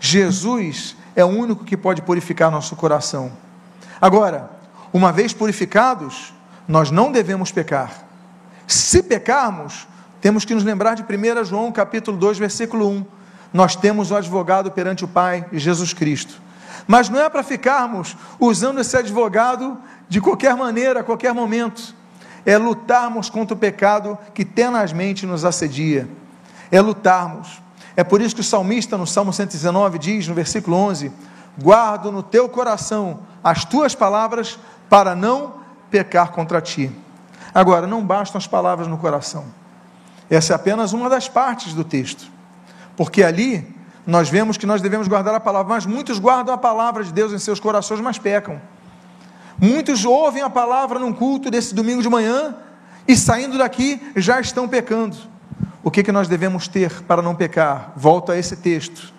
Jesus 0.00 0.96
é 1.16 1.24
o 1.24 1.28
único 1.28 1.64
que 1.64 1.76
pode 1.76 2.02
purificar 2.02 2.50
nosso 2.50 2.76
coração. 2.76 3.32
Agora, 4.00 4.50
uma 4.92 5.12
vez 5.12 5.32
purificados, 5.32 6.32
nós 6.68 6.90
não 6.90 7.10
devemos 7.10 7.50
pecar. 7.50 8.03
Se 8.66 9.02
pecarmos, 9.02 9.86
temos 10.20 10.44
que 10.44 10.54
nos 10.54 10.64
lembrar 10.64 10.94
de 10.94 11.02
1 11.02 11.44
João 11.44 11.70
capítulo 11.70 12.16
2, 12.16 12.38
versículo 12.38 12.88
1. 12.88 13.06
Nós 13.52 13.76
temos 13.76 14.10
o 14.10 14.16
advogado 14.16 14.70
perante 14.70 15.04
o 15.04 15.08
Pai, 15.08 15.46
Jesus 15.52 15.92
Cristo. 15.92 16.40
Mas 16.86 17.08
não 17.08 17.20
é 17.20 17.28
para 17.28 17.42
ficarmos 17.42 18.16
usando 18.40 18.80
esse 18.80 18.96
advogado 18.96 19.78
de 20.08 20.20
qualquer 20.20 20.56
maneira, 20.56 21.00
a 21.00 21.04
qualquer 21.04 21.32
momento. 21.32 21.94
É 22.44 22.58
lutarmos 22.58 23.30
contra 23.30 23.54
o 23.54 23.58
pecado 23.58 24.18
que 24.34 24.44
tenazmente 24.44 25.24
nos 25.24 25.44
assedia. 25.44 26.08
É 26.70 26.80
lutarmos. 26.80 27.62
É 27.96 28.02
por 28.02 28.20
isso 28.20 28.34
que 28.34 28.40
o 28.40 28.44
salmista, 28.44 28.98
no 28.98 29.06
Salmo 29.06 29.32
119, 29.32 29.98
diz, 29.98 30.26
no 30.26 30.34
versículo 30.34 30.76
11: 30.76 31.12
Guardo 31.60 32.10
no 32.10 32.22
teu 32.22 32.48
coração 32.48 33.20
as 33.42 33.64
tuas 33.64 33.94
palavras 33.94 34.58
para 34.88 35.14
não 35.14 35.54
pecar 35.90 36.32
contra 36.32 36.60
ti. 36.60 36.90
Agora, 37.54 37.86
não 37.86 38.04
bastam 38.04 38.38
as 38.38 38.46
palavras 38.46 38.88
no 38.88 38.98
coração. 38.98 39.44
Essa 40.28 40.54
é 40.54 40.56
apenas 40.56 40.92
uma 40.92 41.08
das 41.08 41.28
partes 41.28 41.72
do 41.72 41.84
texto. 41.84 42.26
Porque 42.96 43.22
ali 43.22 43.74
nós 44.06 44.28
vemos 44.28 44.56
que 44.56 44.66
nós 44.66 44.82
devemos 44.82 45.06
guardar 45.06 45.34
a 45.34 45.40
palavra, 45.40 45.72
mas 45.72 45.86
muitos 45.86 46.18
guardam 46.18 46.52
a 46.52 46.58
palavra 46.58 47.04
de 47.04 47.12
Deus 47.12 47.32
em 47.32 47.38
seus 47.38 47.60
corações, 47.60 48.00
mas 48.00 48.18
pecam. 48.18 48.60
Muitos 49.58 50.04
ouvem 50.04 50.42
a 50.42 50.50
palavra 50.50 50.98
num 50.98 51.12
culto 51.12 51.50
desse 51.50 51.74
domingo 51.74 52.02
de 52.02 52.08
manhã 52.08 52.56
e 53.06 53.16
saindo 53.16 53.56
daqui 53.56 54.00
já 54.16 54.40
estão 54.40 54.68
pecando. 54.68 55.16
O 55.82 55.90
que, 55.90 56.02
que 56.02 56.10
nós 56.10 56.26
devemos 56.28 56.66
ter 56.66 57.02
para 57.02 57.22
não 57.22 57.34
pecar? 57.34 57.92
Volto 57.94 58.32
a 58.32 58.38
esse 58.38 58.56
texto. 58.56 59.12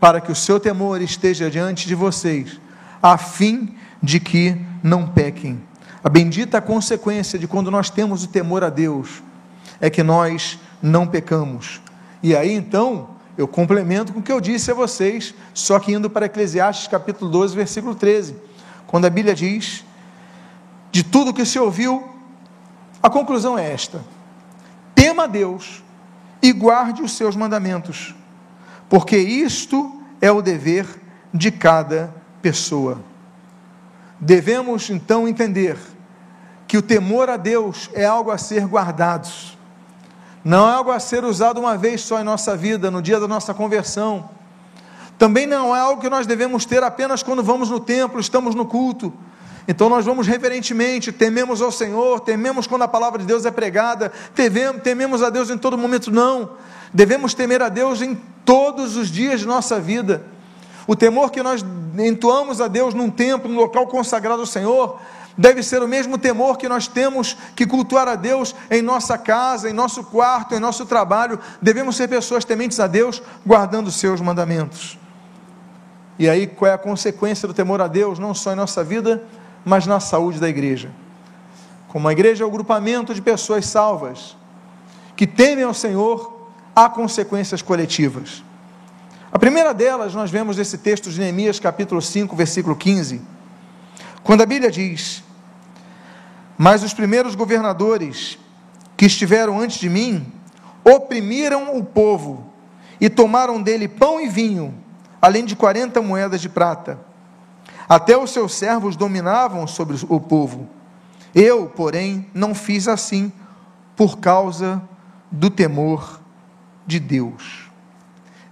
Para 0.00 0.20
que 0.20 0.32
o 0.32 0.34
seu 0.34 0.58
temor 0.58 1.00
esteja 1.00 1.50
diante 1.50 1.86
de 1.86 1.94
vocês, 1.94 2.60
a 3.02 3.16
fim 3.16 3.76
de 4.02 4.20
que 4.20 4.60
não 4.82 5.06
pequem. 5.06 5.62
A 6.06 6.08
bendita 6.08 6.60
consequência 6.60 7.36
de 7.36 7.48
quando 7.48 7.68
nós 7.68 7.90
temos 7.90 8.22
o 8.22 8.28
temor 8.28 8.62
a 8.62 8.70
Deus 8.70 9.24
é 9.80 9.90
que 9.90 10.04
nós 10.04 10.56
não 10.80 11.04
pecamos. 11.04 11.80
E 12.22 12.36
aí 12.36 12.52
então, 12.52 13.08
eu 13.36 13.48
complemento 13.48 14.12
com 14.12 14.20
o 14.20 14.22
que 14.22 14.30
eu 14.30 14.40
disse 14.40 14.70
a 14.70 14.74
vocês, 14.74 15.34
só 15.52 15.80
que 15.80 15.92
indo 15.92 16.08
para 16.08 16.26
Eclesiastes 16.26 16.86
capítulo 16.86 17.28
12, 17.28 17.56
versículo 17.56 17.92
13, 17.92 18.36
quando 18.86 19.06
a 19.06 19.10
Bíblia 19.10 19.34
diz: 19.34 19.84
De 20.92 21.02
tudo 21.02 21.34
que 21.34 21.44
se 21.44 21.58
ouviu, 21.58 22.08
a 23.02 23.10
conclusão 23.10 23.58
é 23.58 23.72
esta: 23.72 24.00
tema 24.94 25.24
a 25.24 25.26
Deus 25.26 25.82
e 26.40 26.52
guarde 26.52 27.02
os 27.02 27.16
seus 27.16 27.34
mandamentos, 27.34 28.14
porque 28.88 29.18
isto 29.18 30.00
é 30.20 30.30
o 30.30 30.40
dever 30.40 30.86
de 31.34 31.50
cada 31.50 32.14
pessoa. 32.40 33.02
Devemos 34.20 34.88
então 34.88 35.26
entender 35.26 35.76
que 36.66 36.76
o 36.76 36.82
temor 36.82 37.28
a 37.28 37.36
Deus 37.36 37.90
é 37.94 38.04
algo 38.04 38.30
a 38.30 38.38
ser 38.38 38.66
guardado, 38.66 39.28
não 40.44 40.68
é 40.68 40.74
algo 40.74 40.90
a 40.90 41.00
ser 41.00 41.24
usado 41.24 41.58
uma 41.58 41.76
vez 41.76 42.02
só 42.02 42.20
em 42.20 42.24
nossa 42.24 42.56
vida, 42.56 42.90
no 42.90 43.02
dia 43.02 43.18
da 43.18 43.26
nossa 43.26 43.52
conversão. 43.52 44.30
Também 45.18 45.46
não 45.46 45.74
é 45.74 45.80
algo 45.80 46.00
que 46.00 46.08
nós 46.08 46.26
devemos 46.26 46.64
ter 46.64 46.82
apenas 46.82 47.22
quando 47.22 47.42
vamos 47.42 47.68
no 47.68 47.80
templo, 47.80 48.20
estamos 48.20 48.54
no 48.54 48.64
culto. 48.64 49.12
Então 49.68 49.88
nós 49.88 50.04
vamos 50.04 50.26
reverentemente, 50.26 51.10
tememos 51.10 51.60
ao 51.60 51.72
Senhor, 51.72 52.20
tememos 52.20 52.66
quando 52.66 52.82
a 52.82 52.88
palavra 52.88 53.18
de 53.18 53.24
Deus 53.24 53.44
é 53.44 53.50
pregada, 53.50 54.12
tememos, 54.84 55.22
a 55.22 55.30
Deus 55.30 55.50
em 55.50 55.58
todo 55.58 55.76
momento, 55.76 56.12
não. 56.12 56.50
Devemos 56.92 57.34
temer 57.34 57.60
a 57.62 57.68
Deus 57.68 58.00
em 58.00 58.14
todos 58.44 58.96
os 58.96 59.08
dias 59.08 59.40
de 59.40 59.46
nossa 59.46 59.80
vida. 59.80 60.24
O 60.86 60.94
temor 60.94 61.32
que 61.32 61.42
nós 61.42 61.64
entoamos 61.98 62.60
a 62.60 62.68
Deus 62.68 62.94
num 62.94 63.10
templo, 63.10 63.50
num 63.50 63.56
local 63.56 63.88
consagrado 63.88 64.42
ao 64.42 64.46
Senhor, 64.46 65.00
deve 65.36 65.62
ser 65.62 65.82
o 65.82 65.88
mesmo 65.88 66.16
temor 66.16 66.56
que 66.56 66.68
nós 66.68 66.88
temos 66.88 67.36
que 67.54 67.66
cultuar 67.66 68.08
a 68.08 68.14
Deus 68.14 68.54
em 68.70 68.80
nossa 68.80 69.18
casa, 69.18 69.68
em 69.68 69.72
nosso 69.72 70.04
quarto, 70.04 70.54
em 70.54 70.60
nosso 70.60 70.86
trabalho. 70.86 71.38
Devemos 71.60 71.96
ser 71.96 72.08
pessoas 72.08 72.44
tementes 72.44 72.80
a 72.80 72.86
Deus, 72.86 73.22
guardando 73.44 73.88
os 73.88 73.96
seus 73.96 74.20
mandamentos. 74.20 74.98
E 76.18 76.28
aí, 76.28 76.46
qual 76.46 76.70
é 76.70 76.74
a 76.74 76.78
consequência 76.78 77.46
do 77.46 77.52
temor 77.52 77.80
a 77.80 77.86
Deus, 77.86 78.18
não 78.18 78.32
só 78.32 78.52
em 78.52 78.56
nossa 78.56 78.82
vida, 78.82 79.22
mas 79.64 79.86
na 79.86 80.00
saúde 80.00 80.40
da 80.40 80.48
igreja? 80.48 80.90
Como 81.88 82.08
a 82.08 82.12
igreja 82.12 82.42
é 82.42 82.46
o 82.46 82.50
grupamento 82.50 83.14
de 83.14 83.20
pessoas 83.20 83.66
salvas, 83.66 84.36
que 85.14 85.26
temem 85.26 85.64
ao 85.64 85.74
Senhor, 85.74 86.48
há 86.74 86.88
consequências 86.88 87.60
coletivas. 87.60 88.42
A 89.30 89.38
primeira 89.38 89.74
delas, 89.74 90.14
nós 90.14 90.30
vemos 90.30 90.56
nesse 90.56 90.78
texto 90.78 91.10
de 91.10 91.20
Neemias, 91.20 91.60
capítulo 91.60 92.00
5, 92.00 92.34
versículo 92.34 92.74
15, 92.74 93.20
quando 94.22 94.42
a 94.42 94.46
Bíblia 94.46 94.70
diz: 94.70 95.22
mas 96.58 96.82
os 96.82 96.94
primeiros 96.94 97.34
governadores 97.34 98.38
que 98.96 99.06
estiveram 99.06 99.60
antes 99.60 99.78
de 99.78 99.88
mim 99.88 100.32
oprimiram 100.84 101.76
o 101.76 101.84
povo 101.84 102.50
e 103.00 103.10
tomaram 103.10 103.60
dele 103.60 103.88
pão 103.88 104.20
e 104.20 104.28
vinho, 104.28 104.74
além 105.20 105.44
de 105.44 105.54
quarenta 105.54 106.00
moedas 106.00 106.40
de 106.40 106.48
prata. 106.48 106.98
Até 107.88 108.16
os 108.16 108.30
seus 108.30 108.54
servos 108.54 108.96
dominavam 108.96 109.66
sobre 109.66 109.96
o 110.08 110.20
povo. 110.20 110.68
Eu, 111.34 111.66
porém, 111.66 112.26
não 112.32 112.54
fiz 112.54 112.88
assim, 112.88 113.30
por 113.94 114.18
causa 114.18 114.82
do 115.30 115.50
temor 115.50 116.20
de 116.86 116.98
Deus. 116.98 117.70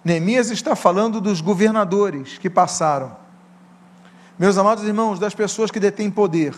Neemias 0.04 0.50
está 0.50 0.76
falando 0.76 1.20
dos 1.20 1.40
governadores 1.40 2.36
que 2.36 2.50
passaram. 2.50 3.16
Meus 4.38 4.58
amados 4.58 4.84
irmãos, 4.84 5.18
das 5.18 5.34
pessoas 5.34 5.70
que 5.70 5.80
detêm 5.80 6.10
poder, 6.10 6.54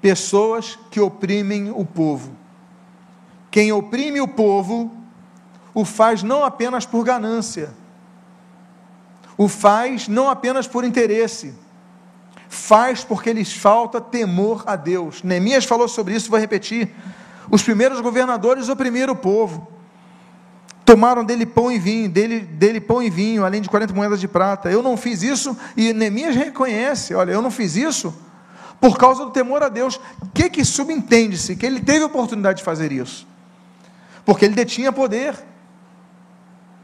pessoas 0.00 0.78
que 0.90 1.00
oprimem 1.00 1.70
o 1.70 1.84
povo. 1.84 2.32
Quem 3.50 3.72
oprime 3.72 4.20
o 4.20 4.28
povo, 4.28 4.94
o 5.74 5.84
faz 5.84 6.22
não 6.22 6.44
apenas 6.44 6.84
por 6.84 7.04
ganância, 7.04 7.70
o 9.36 9.48
faz 9.48 10.08
não 10.08 10.28
apenas 10.28 10.66
por 10.66 10.84
interesse, 10.84 11.54
faz 12.48 13.04
porque 13.04 13.32
lhes 13.32 13.52
falta 13.52 14.00
temor 14.00 14.64
a 14.66 14.76
Deus. 14.76 15.22
Neemias 15.22 15.64
falou 15.64 15.88
sobre 15.88 16.14
isso, 16.14 16.30
vou 16.30 16.38
repetir. 16.38 16.94
Os 17.50 17.62
primeiros 17.62 18.00
governadores 18.00 18.68
oprimiram 18.68 19.14
o 19.14 19.16
povo. 19.16 19.66
Tomaram 20.84 21.22
dele 21.22 21.44
pão 21.44 21.70
e 21.70 21.78
vinho, 21.78 22.08
dele, 22.08 22.40
dele 22.40 22.80
pão 22.80 23.02
e 23.02 23.10
vinho, 23.10 23.44
além 23.44 23.60
de 23.60 23.68
40 23.68 23.92
moedas 23.92 24.20
de 24.20 24.26
prata. 24.26 24.70
Eu 24.70 24.82
não 24.82 24.96
fiz 24.96 25.22
isso, 25.22 25.56
e 25.76 25.92
Neemias 25.92 26.34
reconhece: 26.34 27.14
olha, 27.14 27.32
eu 27.32 27.42
não 27.42 27.50
fiz 27.50 27.76
isso 27.76 28.14
por 28.80 28.96
causa 28.96 29.24
do 29.24 29.30
temor 29.30 29.62
a 29.62 29.68
Deus. 29.68 29.96
O 30.22 30.28
que, 30.32 30.48
que 30.48 30.64
subentende-se? 30.64 31.56
Que 31.56 31.66
ele 31.66 31.80
teve 31.80 32.04
oportunidade 32.04 32.58
de 32.58 32.64
fazer 32.64 32.92
isso. 32.92 33.26
Porque 34.24 34.44
ele 34.44 34.54
detinha 34.54 34.92
poder. 34.92 35.34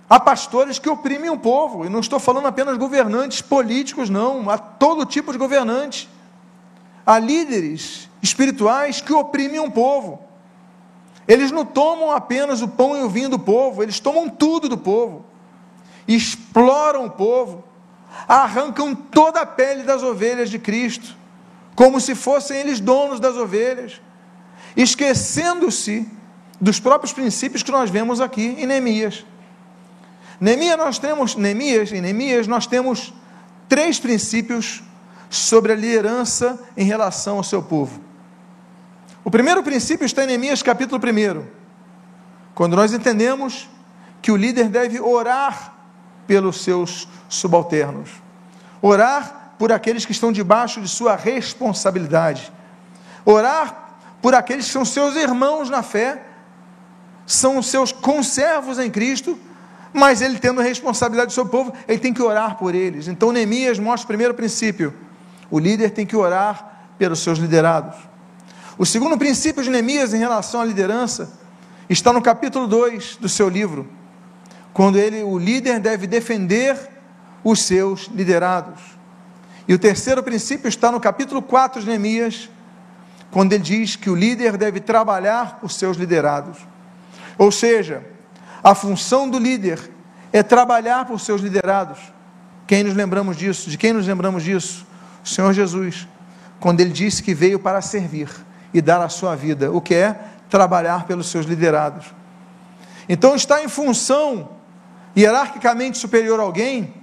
Há 0.08 0.20
pastores 0.20 0.78
que 0.78 0.88
oprimem 0.88 1.30
o 1.30 1.38
povo, 1.38 1.84
e 1.84 1.88
não 1.88 2.00
estou 2.00 2.20
falando 2.20 2.46
apenas 2.46 2.76
governantes 2.76 3.40
políticos, 3.40 4.10
não, 4.10 4.50
há 4.50 4.58
todo 4.58 5.06
tipo 5.06 5.32
de 5.32 5.38
governante. 5.38 6.08
Há 7.06 7.18
líderes 7.18 8.08
espirituais 8.22 9.00
que 9.00 9.12
oprimem 9.12 9.60
o 9.60 9.70
povo. 9.70 10.22
Eles 11.26 11.50
não 11.50 11.64
tomam 11.64 12.10
apenas 12.10 12.60
o 12.60 12.68
pão 12.68 12.96
e 12.96 13.02
o 13.02 13.08
vinho 13.08 13.30
do 13.30 13.38
povo, 13.38 13.82
eles 13.82 13.98
tomam 13.98 14.28
tudo 14.28 14.68
do 14.68 14.76
povo, 14.76 15.24
exploram 16.06 17.06
o 17.06 17.10
povo, 17.10 17.64
arrancam 18.28 18.94
toda 18.94 19.40
a 19.40 19.46
pele 19.46 19.84
das 19.84 20.02
ovelhas 20.02 20.50
de 20.50 20.58
Cristo, 20.58 21.16
como 21.74 22.00
se 22.00 22.14
fossem 22.14 22.58
eles 22.58 22.80
donos 22.80 23.18
das 23.20 23.36
ovelhas, 23.36 24.00
esquecendo-se 24.76 26.08
dos 26.60 26.78
próprios 26.80 27.12
princípios 27.12 27.62
que 27.62 27.72
nós 27.72 27.90
vemos 27.90 28.20
aqui 28.20 28.56
em 28.58 28.66
Neemias. 28.66 29.24
Neemias 30.40 30.78
nós 30.78 30.98
temos, 30.98 31.34
Neemias, 31.34 31.92
em 31.92 32.00
Neemias 32.00 32.46
nós 32.46 32.66
temos 32.66 33.12
três 33.68 33.98
princípios 33.98 34.82
sobre 35.28 35.72
a 35.72 35.76
liderança 35.76 36.60
em 36.76 36.84
relação 36.84 37.38
ao 37.38 37.44
seu 37.44 37.62
povo. 37.62 38.00
O 39.24 39.30
primeiro 39.30 39.62
princípio 39.62 40.04
está 40.04 40.24
em 40.24 40.28
Neemias 40.28 40.62
capítulo 40.62 41.00
1. 41.02 41.44
Quando 42.54 42.76
nós 42.76 42.92
entendemos 42.92 43.68
que 44.22 44.30
o 44.30 44.36
líder 44.36 44.68
deve 44.68 45.00
orar 45.00 45.74
pelos 46.26 46.62
seus 46.62 47.08
subalternos, 47.28 48.10
orar 48.80 49.43
por 49.58 49.72
aqueles 49.72 50.04
que 50.04 50.12
estão 50.12 50.32
debaixo 50.32 50.80
de 50.80 50.88
sua 50.88 51.16
responsabilidade, 51.16 52.52
orar 53.24 53.96
por 54.20 54.34
aqueles 54.34 54.66
que 54.66 54.72
são 54.72 54.84
seus 54.84 55.16
irmãos 55.16 55.68
na 55.68 55.82
fé, 55.82 56.22
são 57.26 57.62
seus 57.62 57.92
conservos 57.92 58.78
em 58.78 58.90
Cristo, 58.90 59.38
mas 59.92 60.20
ele 60.20 60.38
tendo 60.38 60.60
responsabilidade 60.60 61.28
do 61.28 61.34
seu 61.34 61.46
povo, 61.46 61.72
ele 61.86 61.98
tem 61.98 62.12
que 62.12 62.22
orar 62.22 62.56
por 62.56 62.74
eles. 62.74 63.06
Então 63.06 63.32
Neemias 63.32 63.78
mostra 63.78 64.04
o 64.04 64.08
primeiro 64.08 64.34
princípio: 64.34 64.92
o 65.50 65.58
líder 65.58 65.90
tem 65.90 66.04
que 66.04 66.16
orar 66.16 66.88
pelos 66.98 67.20
seus 67.20 67.38
liderados. 67.38 67.96
O 68.76 68.84
segundo 68.84 69.16
princípio 69.16 69.62
de 69.62 69.70
Neemias 69.70 70.12
em 70.12 70.18
relação 70.18 70.60
à 70.60 70.64
liderança 70.64 71.32
está 71.88 72.12
no 72.12 72.20
capítulo 72.20 72.66
2 72.66 73.16
do 73.16 73.28
seu 73.28 73.48
livro, 73.48 73.88
quando 74.72 74.98
ele, 74.98 75.22
o 75.22 75.38
líder 75.38 75.78
deve 75.78 76.06
defender 76.06 76.76
os 77.44 77.62
seus 77.62 78.08
liderados. 78.12 78.80
E 79.66 79.74
o 79.74 79.78
terceiro 79.78 80.22
princípio 80.22 80.68
está 80.68 80.92
no 80.92 81.00
capítulo 81.00 81.40
4 81.40 81.80
de 81.80 81.86
Neemias, 81.86 82.50
quando 83.30 83.52
ele 83.52 83.62
diz 83.62 83.96
que 83.96 84.10
o 84.10 84.14
líder 84.14 84.56
deve 84.56 84.78
trabalhar 84.78 85.58
por 85.58 85.70
seus 85.70 85.96
liderados. 85.96 86.58
Ou 87.38 87.50
seja, 87.50 88.04
a 88.62 88.74
função 88.74 89.28
do 89.28 89.38
líder 89.38 89.90
é 90.32 90.42
trabalhar 90.42 91.04
por 91.06 91.18
seus 91.18 91.40
liderados. 91.40 91.98
Quem 92.66 92.84
nos 92.84 92.94
lembramos 92.94 93.36
disso? 93.36 93.68
De 93.70 93.76
quem 93.76 93.92
nos 93.92 94.06
lembramos 94.06 94.42
disso? 94.42 94.86
O 95.24 95.28
Senhor 95.28 95.52
Jesus, 95.52 96.06
quando 96.60 96.80
ele 96.80 96.90
disse 96.90 97.22
que 97.22 97.34
veio 97.34 97.58
para 97.58 97.80
servir 97.80 98.28
e 98.72 98.80
dar 98.80 99.00
a 99.00 99.08
sua 99.08 99.34
vida, 99.34 99.70
o 99.72 99.80
que 99.80 99.94
é 99.94 100.18
trabalhar 100.48 101.04
pelos 101.06 101.26
seus 101.26 101.46
liderados. 101.46 102.06
Então, 103.08 103.34
estar 103.34 103.62
em 103.62 103.68
função 103.68 104.50
hierarquicamente 105.16 105.98
superior 105.98 106.40
a 106.40 106.42
alguém, 106.42 106.94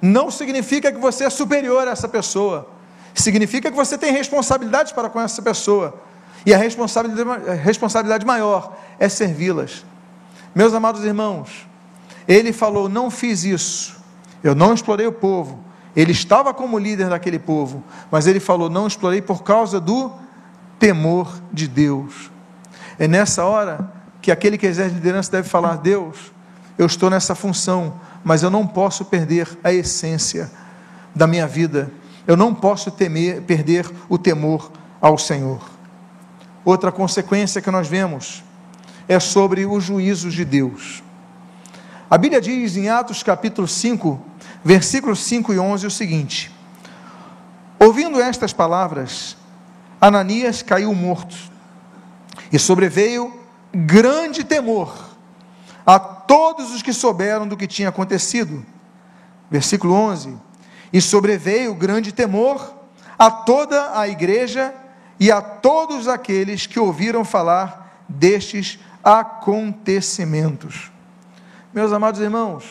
não 0.00 0.30
significa 0.30 0.92
que 0.92 0.98
você 0.98 1.24
é 1.24 1.30
superior 1.30 1.86
a 1.88 1.92
essa 1.92 2.08
pessoa, 2.08 2.68
significa 3.14 3.70
que 3.70 3.76
você 3.76 3.98
tem 3.98 4.12
responsabilidades 4.12 4.92
para 4.92 5.08
com 5.08 5.20
essa 5.20 5.42
pessoa, 5.42 6.00
e 6.46 6.54
a 6.54 6.58
responsabilidade, 6.58 7.50
a 7.50 7.54
responsabilidade 7.54 8.24
maior 8.24 8.76
é 8.98 9.08
servi-las. 9.08 9.84
Meus 10.54 10.72
amados 10.72 11.04
irmãos, 11.04 11.66
ele 12.26 12.52
falou: 12.52 12.88
Não 12.88 13.10
fiz 13.10 13.44
isso, 13.44 13.96
eu 14.42 14.54
não 14.54 14.72
explorei 14.72 15.06
o 15.06 15.12
povo. 15.12 15.64
Ele 15.96 16.12
estava 16.12 16.54
como 16.54 16.78
líder 16.78 17.08
daquele 17.08 17.38
povo, 17.38 17.82
mas 18.10 18.26
ele 18.26 18.40
falou: 18.40 18.70
Não 18.70 18.86
explorei 18.86 19.20
por 19.20 19.42
causa 19.42 19.80
do 19.80 20.12
temor 20.78 21.40
de 21.52 21.66
Deus. 21.66 22.30
É 22.98 23.08
nessa 23.08 23.44
hora 23.44 23.92
que 24.20 24.30
aquele 24.30 24.56
que 24.56 24.66
exerce 24.66 24.94
liderança 24.94 25.30
deve 25.30 25.48
falar: 25.48 25.76
Deus, 25.76 26.32
eu 26.76 26.86
estou 26.86 27.10
nessa 27.10 27.34
função, 27.34 27.94
mas 28.24 28.42
eu 28.42 28.50
não 28.50 28.66
posso 28.66 29.04
perder 29.04 29.48
a 29.62 29.72
essência 29.72 30.50
da 31.14 31.26
minha 31.26 31.46
vida. 31.46 31.90
Eu 32.26 32.36
não 32.36 32.54
posso 32.54 32.90
temer, 32.90 33.42
perder 33.42 33.90
o 34.08 34.18
temor 34.18 34.70
ao 35.00 35.16
Senhor. 35.16 35.60
Outra 36.64 36.92
consequência 36.92 37.62
que 37.62 37.70
nós 37.70 37.88
vemos 37.88 38.44
é 39.08 39.18
sobre 39.18 39.64
os 39.64 39.84
juízos 39.84 40.34
de 40.34 40.44
Deus. 40.44 41.02
A 42.10 42.18
Bíblia 42.18 42.40
diz 42.40 42.76
em 42.76 42.88
Atos 42.88 43.22
capítulo 43.22 43.66
5, 43.66 44.20
versículos 44.62 45.20
5 45.20 45.54
e 45.54 45.58
11 45.58 45.86
o 45.86 45.90
seguinte: 45.90 46.54
Ouvindo 47.78 48.20
estas 48.20 48.52
palavras, 48.52 49.36
Ananias 50.00 50.62
caiu 50.62 50.94
morto, 50.94 51.36
e 52.52 52.58
sobreveio 52.58 53.32
grande 53.72 54.44
temor 54.44 55.07
todos 56.28 56.72
os 56.72 56.82
que 56.82 56.92
souberam 56.92 57.48
do 57.48 57.56
que 57.56 57.66
tinha 57.66 57.88
acontecido. 57.88 58.64
Versículo 59.50 59.94
11: 59.94 60.36
E 60.92 61.00
sobreveio 61.00 61.74
grande 61.74 62.12
temor 62.12 62.74
a 63.18 63.30
toda 63.30 63.98
a 63.98 64.06
igreja 64.06 64.72
e 65.18 65.32
a 65.32 65.40
todos 65.40 66.06
aqueles 66.06 66.66
que 66.66 66.78
ouviram 66.78 67.24
falar 67.24 68.04
destes 68.08 68.78
acontecimentos. 69.02 70.92
Meus 71.72 71.92
amados 71.92 72.20
irmãos, 72.20 72.64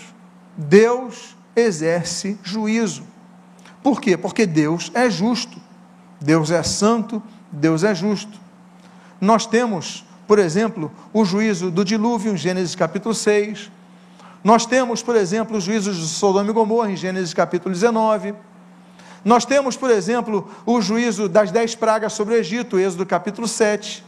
Deus 0.55 1.35
exerce 1.55 2.39
juízo. 2.43 3.03
Por 3.83 3.99
quê? 3.99 4.15
Porque 4.15 4.45
Deus 4.45 4.91
é 4.93 5.09
justo. 5.09 5.59
Deus 6.19 6.51
é 6.51 6.63
santo, 6.63 7.21
Deus 7.51 7.83
é 7.83 7.93
justo. 7.93 8.39
Nós 9.19 9.45
temos, 9.45 10.05
por 10.27 10.39
exemplo, 10.39 10.91
o 11.13 11.23
juízo 11.23 11.71
do 11.71 11.85
dilúvio 11.85 12.33
em 12.33 12.37
Gênesis 12.37 12.75
capítulo 12.75 13.15
6. 13.15 13.71
Nós 14.43 14.65
temos, 14.65 15.01
por 15.01 15.15
exemplo, 15.15 15.57
os 15.57 15.63
juízos 15.63 15.95
de 15.95 16.07
Sodoma 16.07 16.49
e 16.49 16.53
Gomorra 16.53 16.91
em 16.91 16.97
Gênesis 16.97 17.33
capítulo 17.33 17.73
19. 17.73 18.35
Nós 19.23 19.45
temos, 19.45 19.77
por 19.77 19.89
exemplo, 19.89 20.49
o 20.65 20.81
juízo 20.81 21.29
das 21.29 21.49
dez 21.49 21.75
pragas 21.75 22.13
sobre 22.13 22.35
o 22.35 22.37
Egito, 22.37 22.77
Êxodo 22.77 23.05
capítulo 23.05 23.47
7. 23.47 24.03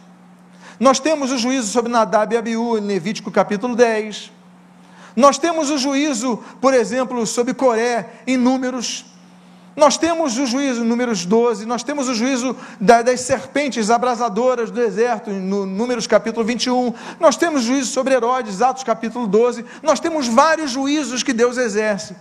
Nós 0.79 0.99
temos 0.99 1.31
o 1.31 1.37
juízo 1.37 1.67
sobre 1.67 1.91
Nadab 1.91 2.33
e 2.33 2.37
Abiú, 2.37 2.77
em 2.77 2.81
Levítico 2.81 3.31
capítulo 3.31 3.75
10. 3.75 4.31
Nós 5.15 5.37
temos 5.37 5.69
o 5.69 5.77
juízo, 5.77 6.43
por 6.61 6.73
exemplo, 6.73 7.25
sobre 7.25 7.53
Coré, 7.53 8.09
em 8.27 8.37
Números 8.37 9.05
nós 9.75 9.97
temos 9.97 10.37
o 10.37 10.45
juízo, 10.45 10.83
números 10.83 11.25
12, 11.25 11.65
nós 11.65 11.83
temos 11.83 12.09
o 12.09 12.13
juízo 12.13 12.55
das 12.79 13.21
serpentes 13.21 13.89
abrasadoras 13.89 14.71
do 14.71 14.75
deserto, 14.75 15.29
no 15.29 15.65
Números 15.65 16.07
capítulo 16.07 16.45
21, 16.45 16.93
nós 17.19 17.37
temos 17.37 17.63
juízo 17.63 17.91
sobre 17.91 18.13
Herodes, 18.13 18.61
Atos 18.61 18.83
capítulo 18.83 19.27
12, 19.27 19.65
nós 19.81 19.99
temos 19.99 20.27
vários 20.27 20.71
juízos 20.71 21.23
que 21.23 21.33
Deus 21.33 21.57
exerce. 21.57 22.15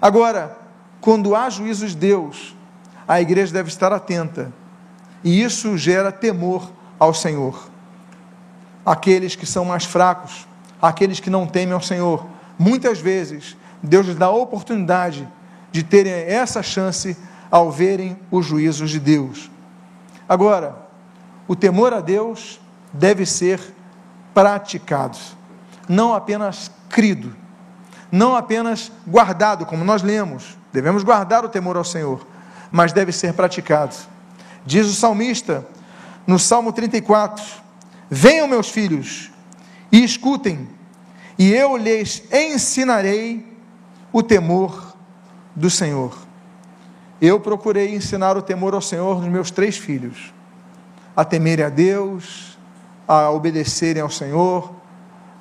Agora, 0.00 0.58
quando 1.00 1.34
há 1.34 1.48
juízos 1.48 1.90
de 1.92 1.96
Deus, 1.96 2.54
a 3.06 3.20
igreja 3.20 3.52
deve 3.52 3.68
estar 3.68 3.92
atenta, 3.92 4.52
e 5.22 5.42
isso 5.42 5.76
gera 5.78 6.12
temor 6.12 6.70
ao 6.98 7.14
Senhor. 7.14 7.70
Aqueles 8.84 9.34
que 9.34 9.46
são 9.46 9.64
mais 9.64 9.84
fracos, 9.84 10.46
aqueles 10.80 11.20
que 11.20 11.30
não 11.30 11.46
temem 11.46 11.72
ao 11.72 11.80
Senhor, 11.80 12.26
muitas 12.58 12.98
vezes 12.98 13.56
Deus 13.82 14.06
lhes 14.06 14.16
dá 14.16 14.26
a 14.26 14.30
oportunidade 14.30 15.26
de 15.74 15.82
terem 15.82 16.12
essa 16.12 16.62
chance 16.62 17.16
ao 17.50 17.68
verem 17.68 18.16
os 18.30 18.46
juízos 18.46 18.90
de 18.90 19.00
Deus. 19.00 19.50
Agora, 20.28 20.86
o 21.48 21.56
temor 21.56 21.92
a 21.92 22.00
Deus 22.00 22.60
deve 22.92 23.26
ser 23.26 23.60
praticado, 24.32 25.18
não 25.88 26.14
apenas 26.14 26.70
crido, 26.88 27.34
não 28.10 28.36
apenas 28.36 28.92
guardado, 29.04 29.66
como 29.66 29.84
nós 29.84 30.00
lemos. 30.00 30.56
Devemos 30.72 31.02
guardar 31.02 31.44
o 31.44 31.48
temor 31.48 31.76
ao 31.76 31.82
Senhor, 31.82 32.24
mas 32.70 32.92
deve 32.92 33.10
ser 33.10 33.32
praticado. 33.32 33.96
Diz 34.64 34.86
o 34.86 34.94
salmista 34.94 35.66
no 36.24 36.38
Salmo 36.38 36.72
34: 36.72 37.44
Venham, 38.08 38.46
meus 38.46 38.68
filhos, 38.68 39.32
e 39.90 40.04
escutem, 40.04 40.68
e 41.36 41.52
eu 41.52 41.76
lhes 41.76 42.22
ensinarei 42.32 43.44
o 44.12 44.22
temor 44.22 44.83
do 45.54 45.70
Senhor. 45.70 46.16
Eu 47.20 47.40
procurei 47.40 47.94
ensinar 47.94 48.36
o 48.36 48.42
temor 48.42 48.74
ao 48.74 48.80
Senhor 48.80 49.20
nos 49.20 49.30
meus 49.30 49.50
três 49.50 49.76
filhos, 49.76 50.32
a 51.16 51.24
temerem 51.24 51.64
a 51.64 51.68
Deus, 51.68 52.58
a 53.06 53.30
obedecerem 53.30 54.02
ao 54.02 54.10
Senhor, 54.10 54.74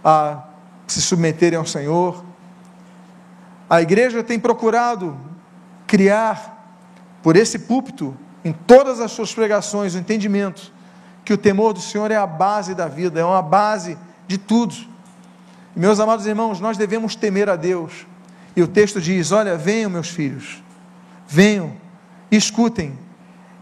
a 0.04 0.44
se 0.86 1.02
submeterem 1.02 1.58
ao 1.58 1.66
Senhor. 1.66 2.24
A 3.70 3.82
igreja 3.82 4.24
tem 4.24 4.40
procurado 4.40 5.18
criar, 5.88 6.78
por 7.22 7.36
esse 7.36 7.60
púlpito, 7.60 8.16
em 8.44 8.52
todas 8.52 9.00
as 9.00 9.12
suas 9.12 9.34
pregações, 9.34 9.96
o 9.96 9.98
entendimento 9.98 10.72
que 11.24 11.34
o 11.34 11.38
temor 11.38 11.74
do 11.74 11.80
Senhor 11.80 12.12
é 12.12 12.18
a 12.18 12.28
base 12.28 12.76
da 12.76 12.88
vida, 12.88 13.20
é 13.20 13.26
uma 13.26 13.42
base 13.42 13.98
de 14.28 14.38
tudo. 14.38 14.76
Meus 15.76 16.00
amados 16.00 16.28
irmãos, 16.28 16.60
nós 16.60 16.78
devemos 16.78 17.16
temer 17.16 17.50
a 17.50 17.56
Deus. 17.56 18.06
E 18.56 18.62
o 18.62 18.68
texto 18.68 19.02
diz: 19.02 19.32
Olha, 19.32 19.58
venham, 19.58 19.90
meus 19.90 20.10
filhos, 20.10 20.64
venham, 21.28 21.74
escutem, 22.32 22.98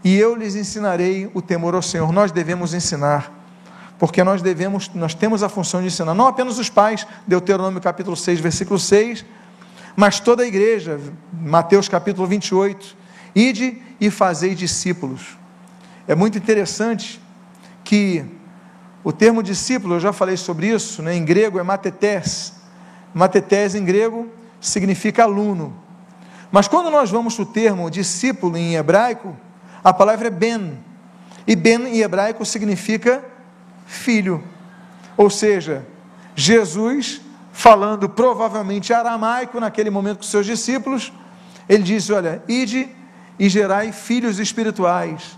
e 0.04 0.16
eu 0.16 0.34
lhes 0.34 0.54
ensinarei 0.54 1.30
o 1.32 1.40
temor 1.40 1.74
ao 1.74 1.82
Senhor. 1.82 2.12
Nós 2.12 2.32
devemos 2.32 2.74
ensinar, 2.74 3.32
porque 3.98 4.22
nós 4.22 4.42
devemos, 4.42 4.90
nós 4.94 5.14
temos 5.14 5.42
a 5.42 5.48
função 5.48 5.80
de 5.80 5.86
ensinar, 5.86 6.14
não 6.14 6.26
apenas 6.26 6.58
os 6.58 6.68
pais, 6.68 7.06
Deuteronômio 7.26 7.80
capítulo 7.80 8.16
6, 8.16 8.40
versículo 8.40 8.78
6, 8.78 9.24
mas 9.96 10.20
toda 10.20 10.42
a 10.42 10.46
igreja, 10.46 11.00
Mateus 11.32 11.88
capítulo 11.88 12.26
28, 12.26 12.96
ide 13.34 13.80
e 14.00 14.10
fazei 14.10 14.54
discípulos. 14.54 15.38
É 16.06 16.14
muito 16.14 16.36
interessante 16.36 17.20
que 17.84 18.24
o 19.04 19.12
termo 19.12 19.42
discípulo, 19.42 19.94
eu 19.94 20.00
já 20.00 20.12
falei 20.12 20.36
sobre 20.36 20.68
isso, 20.68 21.02
né, 21.02 21.14
em 21.14 21.24
grego 21.24 21.58
é 21.58 21.62
matetés. 21.62 22.54
Matetés 23.14 23.74
em 23.74 23.84
grego 23.84 24.28
significa 24.62 25.24
aluno. 25.24 25.74
Mas 26.50 26.68
quando 26.68 26.90
nós 26.90 27.10
vamos 27.10 27.34
para 27.34 27.42
o 27.42 27.46
termo 27.46 27.90
discípulo 27.90 28.56
em 28.56 28.76
hebraico, 28.76 29.36
a 29.82 29.92
palavra 29.92 30.28
é 30.28 30.30
ben. 30.30 30.78
E 31.46 31.56
ben 31.56 31.86
em 31.86 32.00
hebraico 32.00 32.44
significa 32.44 33.24
filho. 33.84 34.42
Ou 35.16 35.28
seja, 35.28 35.84
Jesus, 36.36 37.20
falando 37.52 38.08
provavelmente 38.08 38.92
aramaico 38.92 39.58
naquele 39.58 39.90
momento 39.90 40.18
com 40.18 40.24
seus 40.24 40.46
discípulos, 40.46 41.12
ele 41.68 41.82
disse: 41.82 42.12
Olha, 42.12 42.42
ide 42.46 42.88
e 43.38 43.48
gerai 43.48 43.90
filhos 43.90 44.38
espirituais. 44.38 45.36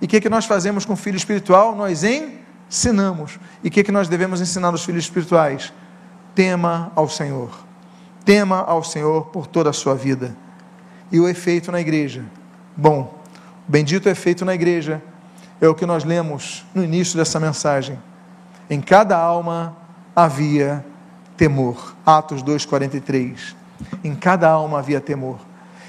E 0.00 0.04
o 0.04 0.08
que, 0.08 0.20
que 0.20 0.28
nós 0.28 0.44
fazemos 0.44 0.84
com 0.84 0.92
o 0.92 0.96
filho 0.96 1.16
espiritual? 1.16 1.74
Nós 1.74 2.02
ensinamos. 2.02 3.38
E 3.62 3.68
o 3.68 3.70
que, 3.70 3.84
que 3.84 3.92
nós 3.92 4.08
devemos 4.08 4.40
ensinar 4.40 4.68
aos 4.68 4.84
filhos 4.84 5.04
espirituais? 5.04 5.72
Tema 6.34 6.92
ao 6.94 7.08
Senhor. 7.08 7.71
Tema 8.24 8.60
ao 8.60 8.84
Senhor 8.84 9.26
por 9.26 9.46
toda 9.46 9.70
a 9.70 9.72
sua 9.72 9.94
vida. 9.94 10.36
E 11.10 11.18
o 11.18 11.28
efeito 11.28 11.72
na 11.72 11.80
igreja? 11.80 12.24
Bom, 12.76 13.18
bendito 13.66 14.08
efeito 14.08 14.44
na 14.44 14.54
igreja 14.54 15.02
é 15.60 15.68
o 15.68 15.74
que 15.74 15.86
nós 15.86 16.04
lemos 16.04 16.64
no 16.74 16.82
início 16.82 17.16
dessa 17.16 17.38
mensagem. 17.38 17.98
Em 18.70 18.80
cada 18.80 19.16
alma 19.16 19.76
havia 20.14 20.84
temor. 21.36 21.94
Atos 22.06 22.42
2,43. 22.42 23.54
Em 24.04 24.14
cada 24.14 24.48
alma 24.48 24.78
havia 24.78 25.00
temor. 25.00 25.38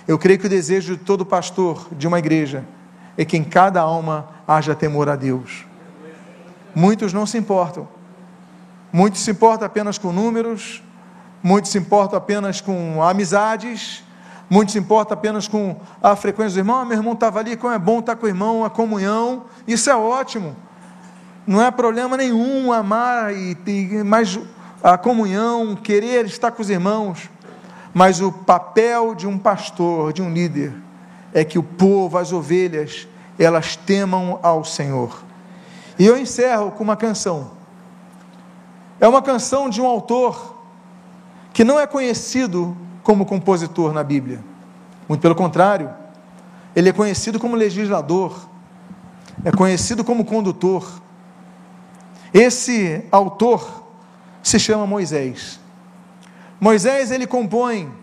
Eu 0.08 0.18
creio 0.18 0.40
que 0.40 0.48
o 0.48 0.50
desejo 0.50 0.98
de 0.98 1.04
todo 1.04 1.26
pastor 1.26 1.88
de 1.92 2.08
uma 2.08 2.20
igreja 2.20 2.66
é 3.18 3.24
que 3.24 3.38
em 3.38 3.44
cada 3.44 3.82
alma 3.82 4.28
haja 4.48 4.76
temor 4.76 5.08
a 5.08 5.16
Deus. 5.16 5.66
Muitos 6.76 7.14
não 7.14 7.26
se 7.26 7.38
importam. 7.38 7.88
Muitos 8.92 9.22
se 9.22 9.32
importam 9.32 9.66
apenas 9.66 9.98
com 9.98 10.12
números, 10.12 10.84
muitos 11.44 11.72
se 11.72 11.78
importam 11.78 12.18
apenas 12.18 12.62
com 12.62 13.04
amizades, 13.04 14.02
muitos 14.50 14.72
se 14.72 14.80
importam 14.80 15.16
apenas 15.16 15.48
com 15.48 15.76
a 16.02 16.16
frequência 16.16 16.54
do 16.54 16.60
irmão. 16.60 16.80
Ah, 16.80 16.86
meu 16.86 16.98
irmão 16.98 17.14
estava 17.14 17.40
ali, 17.40 17.58
como 17.58 17.74
é 17.74 17.78
bom 17.78 18.00
estar 18.00 18.16
com 18.16 18.26
o 18.26 18.30
irmão, 18.30 18.64
a 18.64 18.70
comunhão, 18.70 19.44
isso 19.68 19.90
é 19.90 19.96
ótimo. 19.96 20.56
Não 21.46 21.62
é 21.62 21.70
problema 21.70 22.16
nenhum 22.16 22.72
amar 22.72 23.36
e, 23.36 23.58
e 23.68 24.04
mais 24.04 24.40
a 24.82 24.98
comunhão, 24.98 25.76
querer 25.76 26.26
estar 26.26 26.52
com 26.52 26.62
os 26.62 26.70
irmãos. 26.70 27.30
Mas 27.94 28.22
o 28.22 28.32
papel 28.32 29.14
de 29.14 29.28
um 29.28 29.38
pastor, 29.38 30.14
de 30.14 30.22
um 30.22 30.32
líder, 30.34 30.74
é 31.34 31.44
que 31.44 31.60
o 31.60 31.64
povo, 31.64 32.18
as 32.18 32.32
ovelhas, 32.32 33.08
elas 33.38 33.76
temam 33.76 34.40
ao 34.42 34.64
Senhor. 34.64 35.22
E 36.00 36.06
eu 36.06 36.18
encerro 36.18 36.72
com 36.72 36.84
uma 36.84 36.96
canção. 36.96 37.52
É 39.00 39.08
uma 39.08 39.22
canção 39.22 39.70
de 39.70 39.82
um 39.82 39.86
autor 39.86 40.53
que 41.54 41.64
não 41.64 41.80
é 41.80 41.86
conhecido 41.86 42.76
como 43.04 43.26
compositor 43.26 43.94
na 43.94 44.04
Bíblia. 44.04 44.44
Muito 45.08 45.22
pelo 45.22 45.36
contrário, 45.36 45.94
ele 46.76 46.90
é 46.90 46.94
conhecido 46.94 47.40
como 47.40 47.56
legislador, 47.56 48.50
é 49.46 49.52
conhecido 49.52 50.04
como 50.04 50.26
condutor. 50.26 51.02
Esse 52.34 53.06
autor 53.12 53.84
se 54.42 54.60
chama 54.60 54.88
Moisés. 54.88 55.60
Moisés 56.60 57.12
ele 57.12 57.28
compõe 57.28 57.94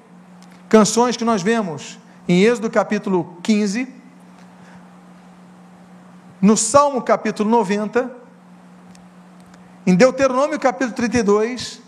canções 0.68 1.16
que 1.16 1.24
nós 1.24 1.42
vemos 1.42 1.98
em 2.28 2.42
Êxodo 2.42 2.70
capítulo 2.70 3.38
15, 3.42 3.88
no 6.40 6.56
Salmo 6.56 7.02
capítulo 7.02 7.50
90, 7.50 8.10
em 9.84 9.96
Deuteronômio 9.96 10.60
capítulo 10.60 10.94
32, 10.94 11.79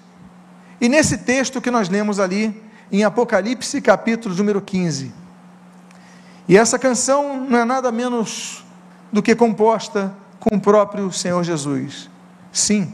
e 0.83 0.88
nesse 0.88 1.18
texto 1.18 1.61
que 1.61 1.71
nós 1.71 1.88
lemos 1.88 2.18
ali 2.18 2.61
em 2.90 3.05
Apocalipse 3.05 3.81
capítulo 3.81 4.35
número 4.35 4.61
15. 4.61 5.12
E 6.49 6.59
essa 6.59 6.77
canção 6.77 7.47
não 7.49 7.57
é 7.57 7.64
nada 7.64 7.92
menos 7.92 8.64
do 9.12 9.23
que 9.23 9.37
composta 9.37 10.12
com 10.40 10.57
o 10.57 10.61
próprio 10.61 11.12
Senhor 11.12 11.45
Jesus. 11.45 12.11
Sim, 12.51 12.92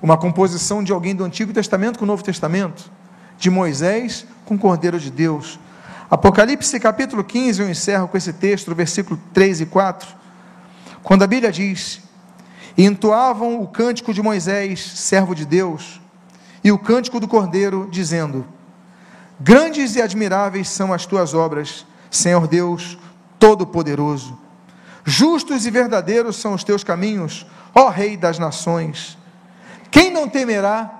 uma 0.00 0.16
composição 0.16 0.82
de 0.82 0.90
alguém 0.90 1.14
do 1.14 1.22
Antigo 1.22 1.52
Testamento 1.52 1.98
com 1.98 2.06
o 2.06 2.08
Novo 2.08 2.24
Testamento, 2.24 2.90
de 3.38 3.50
Moisés 3.50 4.26
com 4.46 4.54
o 4.54 4.58
Cordeiro 4.58 4.98
de 4.98 5.10
Deus, 5.10 5.60
Apocalipse 6.10 6.80
capítulo 6.80 7.22
15, 7.22 7.60
eu 7.60 7.68
encerro 7.68 8.08
com 8.08 8.16
esse 8.16 8.32
texto, 8.32 8.74
versículo 8.74 9.20
3 9.34 9.60
e 9.60 9.66
4, 9.66 10.08
quando 11.02 11.24
a 11.24 11.26
Bíblia 11.26 11.52
diz: 11.52 12.00
E 12.74 12.86
entoavam 12.86 13.60
o 13.60 13.66
cântico 13.66 14.14
de 14.14 14.22
Moisés, 14.22 14.80
servo 14.80 15.34
de 15.34 15.44
Deus, 15.44 16.00
e 16.68 16.72
o 16.72 16.78
cântico 16.78 17.18
do 17.18 17.26
Cordeiro, 17.26 17.88
dizendo: 17.90 18.44
Grandes 19.40 19.96
e 19.96 20.02
admiráveis 20.02 20.68
são 20.68 20.92
as 20.92 21.06
tuas 21.06 21.34
obras, 21.34 21.86
Senhor 22.10 22.46
Deus 22.46 22.98
Todo-Poderoso. 23.38 24.38
Justos 25.04 25.64
e 25.64 25.70
verdadeiros 25.70 26.36
são 26.36 26.52
os 26.52 26.62
teus 26.62 26.84
caminhos, 26.84 27.46
ó 27.74 27.88
Rei 27.88 28.16
das 28.16 28.38
nações. 28.38 29.16
Quem 29.90 30.12
não 30.12 30.28
temerá 30.28 30.90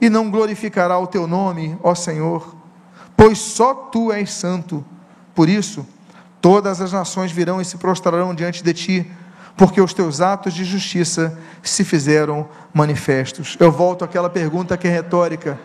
e 0.00 0.10
não 0.10 0.30
glorificará 0.30 0.98
o 0.98 1.06
teu 1.06 1.26
nome, 1.26 1.78
ó 1.82 1.94
Senhor? 1.94 2.54
pois 3.16 3.38
só 3.38 3.72
tu 3.72 4.12
és 4.12 4.32
santo. 4.32 4.84
Por 5.34 5.48
isso, 5.48 5.86
todas 6.40 6.80
as 6.80 6.92
nações 6.92 7.30
virão 7.30 7.60
e 7.60 7.64
se 7.64 7.78
prostrarão 7.78 8.34
diante 8.34 8.64
de 8.64 8.74
ti, 8.74 9.12
porque 9.56 9.80
os 9.80 9.92
teus 9.92 10.20
atos 10.20 10.54
de 10.54 10.64
justiça 10.64 11.38
se 11.62 11.84
fizeram 11.84 12.48
manifestos. 12.72 13.56
Eu 13.60 13.70
volto 13.70 14.04
àquela 14.04 14.30
pergunta 14.30 14.76
que 14.76 14.88
é 14.88 14.90
retórica: 14.90 15.58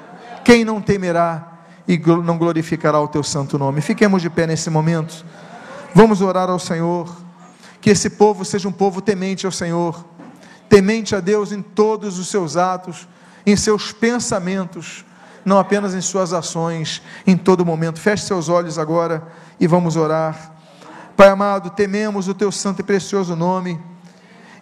quem 0.44 0.64
não 0.64 0.82
temerá 0.82 1.60
e 1.88 1.98
não 2.24 2.38
glorificará 2.38 3.00
o 3.00 3.08
teu 3.08 3.24
santo 3.24 3.58
nome? 3.58 3.82
Fiquemos 3.82 4.22
de 4.22 4.30
pé 4.30 4.46
nesse 4.48 4.70
momento. 4.70 5.26
Vamos 5.94 6.22
orar 6.22 6.50
ao 6.50 6.60
Senhor, 6.60 7.16
que 7.82 7.90
esse 7.90 8.10
povo 8.10 8.44
seja 8.46 8.68
um 8.68 8.72
povo 8.72 9.02
temente 9.02 9.46
ao 9.46 9.52
Senhor, 9.52 10.06
temente 10.70 11.16
a 11.16 11.20
Deus 11.20 11.52
em 11.52 11.62
todos 11.62 12.20
os 12.20 12.28
seus 12.28 12.58
atos, 12.58 13.08
em 13.46 13.56
seus 13.56 13.92
pensamentos 13.92 15.06
não 15.48 15.58
apenas 15.58 15.96
em 15.96 16.02
suas 16.02 16.34
ações, 16.34 17.02
em 17.26 17.38
todo 17.38 17.66
momento. 17.66 18.02
Feche 18.02 18.26
seus 18.26 18.50
olhos 18.50 18.78
agora 18.78 19.26
e 19.58 19.66
vamos 19.66 19.96
orar. 19.96 20.57
Pai 21.18 21.30
amado, 21.30 21.72
tememos 21.72 22.28
o 22.28 22.34
teu 22.36 22.52
santo 22.52 22.82
e 22.82 22.84
precioso 22.84 23.36
nome 23.36 23.82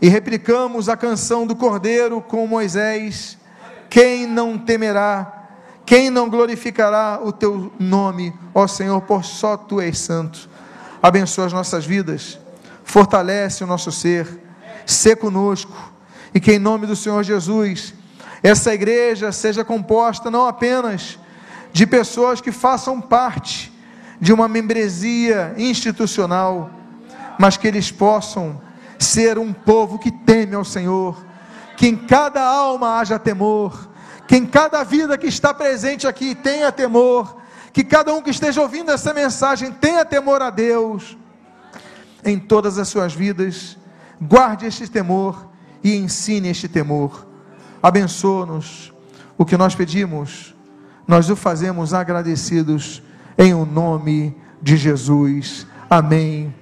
e 0.01 0.07
replicamos 0.07 0.87
a 0.87 0.95
canção 0.95 1.45
do 1.45 1.53
Cordeiro 1.53 2.21
com 2.21 2.47
Moisés: 2.47 3.37
Quem 3.89 4.25
não 4.25 4.57
temerá, 4.57 5.49
quem 5.85 6.09
não 6.09 6.29
glorificará 6.29 7.19
o 7.21 7.33
teu 7.33 7.73
nome, 7.77 8.33
ó 8.53 8.67
Senhor, 8.67 9.01
por 9.01 9.25
só 9.25 9.57
tu 9.57 9.81
és 9.81 9.99
santo. 9.99 10.49
abençoa 11.03 11.47
as 11.47 11.51
nossas 11.51 11.85
vidas, 11.85 12.39
fortalece 12.85 13.61
o 13.61 13.67
nosso 13.67 13.91
ser, 13.91 14.25
sê 14.85 15.13
conosco, 15.13 15.75
e 16.33 16.39
que 16.39 16.53
em 16.53 16.59
nome 16.59 16.87
do 16.87 16.95
Senhor 16.95 17.21
Jesus, 17.21 17.93
essa 18.41 18.73
igreja 18.73 19.29
seja 19.33 19.65
composta 19.65 20.31
não 20.31 20.47
apenas 20.47 21.19
de 21.73 21.85
pessoas 21.85 22.39
que 22.39 22.53
façam 22.53 23.01
parte 23.01 23.74
de 24.19 24.33
uma 24.33 24.47
membresia 24.47 25.53
institucional, 25.57 26.69
mas 27.39 27.57
que 27.57 27.67
eles 27.67 27.91
possam 27.91 28.61
ser 28.97 29.37
um 29.37 29.51
povo 29.51 29.99
que 29.99 30.11
teme 30.11 30.55
ao 30.55 30.63
Senhor, 30.63 31.23
que 31.77 31.87
em 31.87 31.95
cada 31.95 32.41
alma 32.41 32.99
haja 32.99 33.19
temor, 33.19 33.89
que 34.27 34.35
em 34.35 34.45
cada 34.45 34.83
vida 34.83 35.17
que 35.17 35.27
está 35.27 35.53
presente 35.53 36.07
aqui 36.07 36.33
tenha 36.33 36.71
temor, 36.71 37.37
que 37.73 37.83
cada 37.83 38.13
um 38.13 38.21
que 38.21 38.29
esteja 38.29 38.61
ouvindo 38.61 38.91
essa 38.91 39.13
mensagem 39.13 39.71
tenha 39.71 40.05
temor 40.05 40.41
a 40.41 40.49
Deus 40.49 41.17
em 42.23 42.39
todas 42.39 42.79
as 42.79 42.87
suas 42.87 43.13
vidas, 43.13 43.77
guarde 44.19 44.65
este 44.65 44.87
temor 44.87 45.49
e 45.83 45.95
ensine 45.95 46.49
este 46.49 46.67
temor. 46.67 47.27
Abençoa-nos. 47.83 48.91
O 49.37 49.45
que 49.45 49.57
nós 49.57 49.75
pedimos, 49.75 50.55
nós 51.07 51.29
o 51.29 51.35
fazemos 51.35 51.93
agradecidos 51.93 53.03
em 53.37 53.53
o 53.53 53.65
nome 53.65 54.35
de 54.61 54.77
Jesus. 54.77 55.67
Amém 55.89 56.53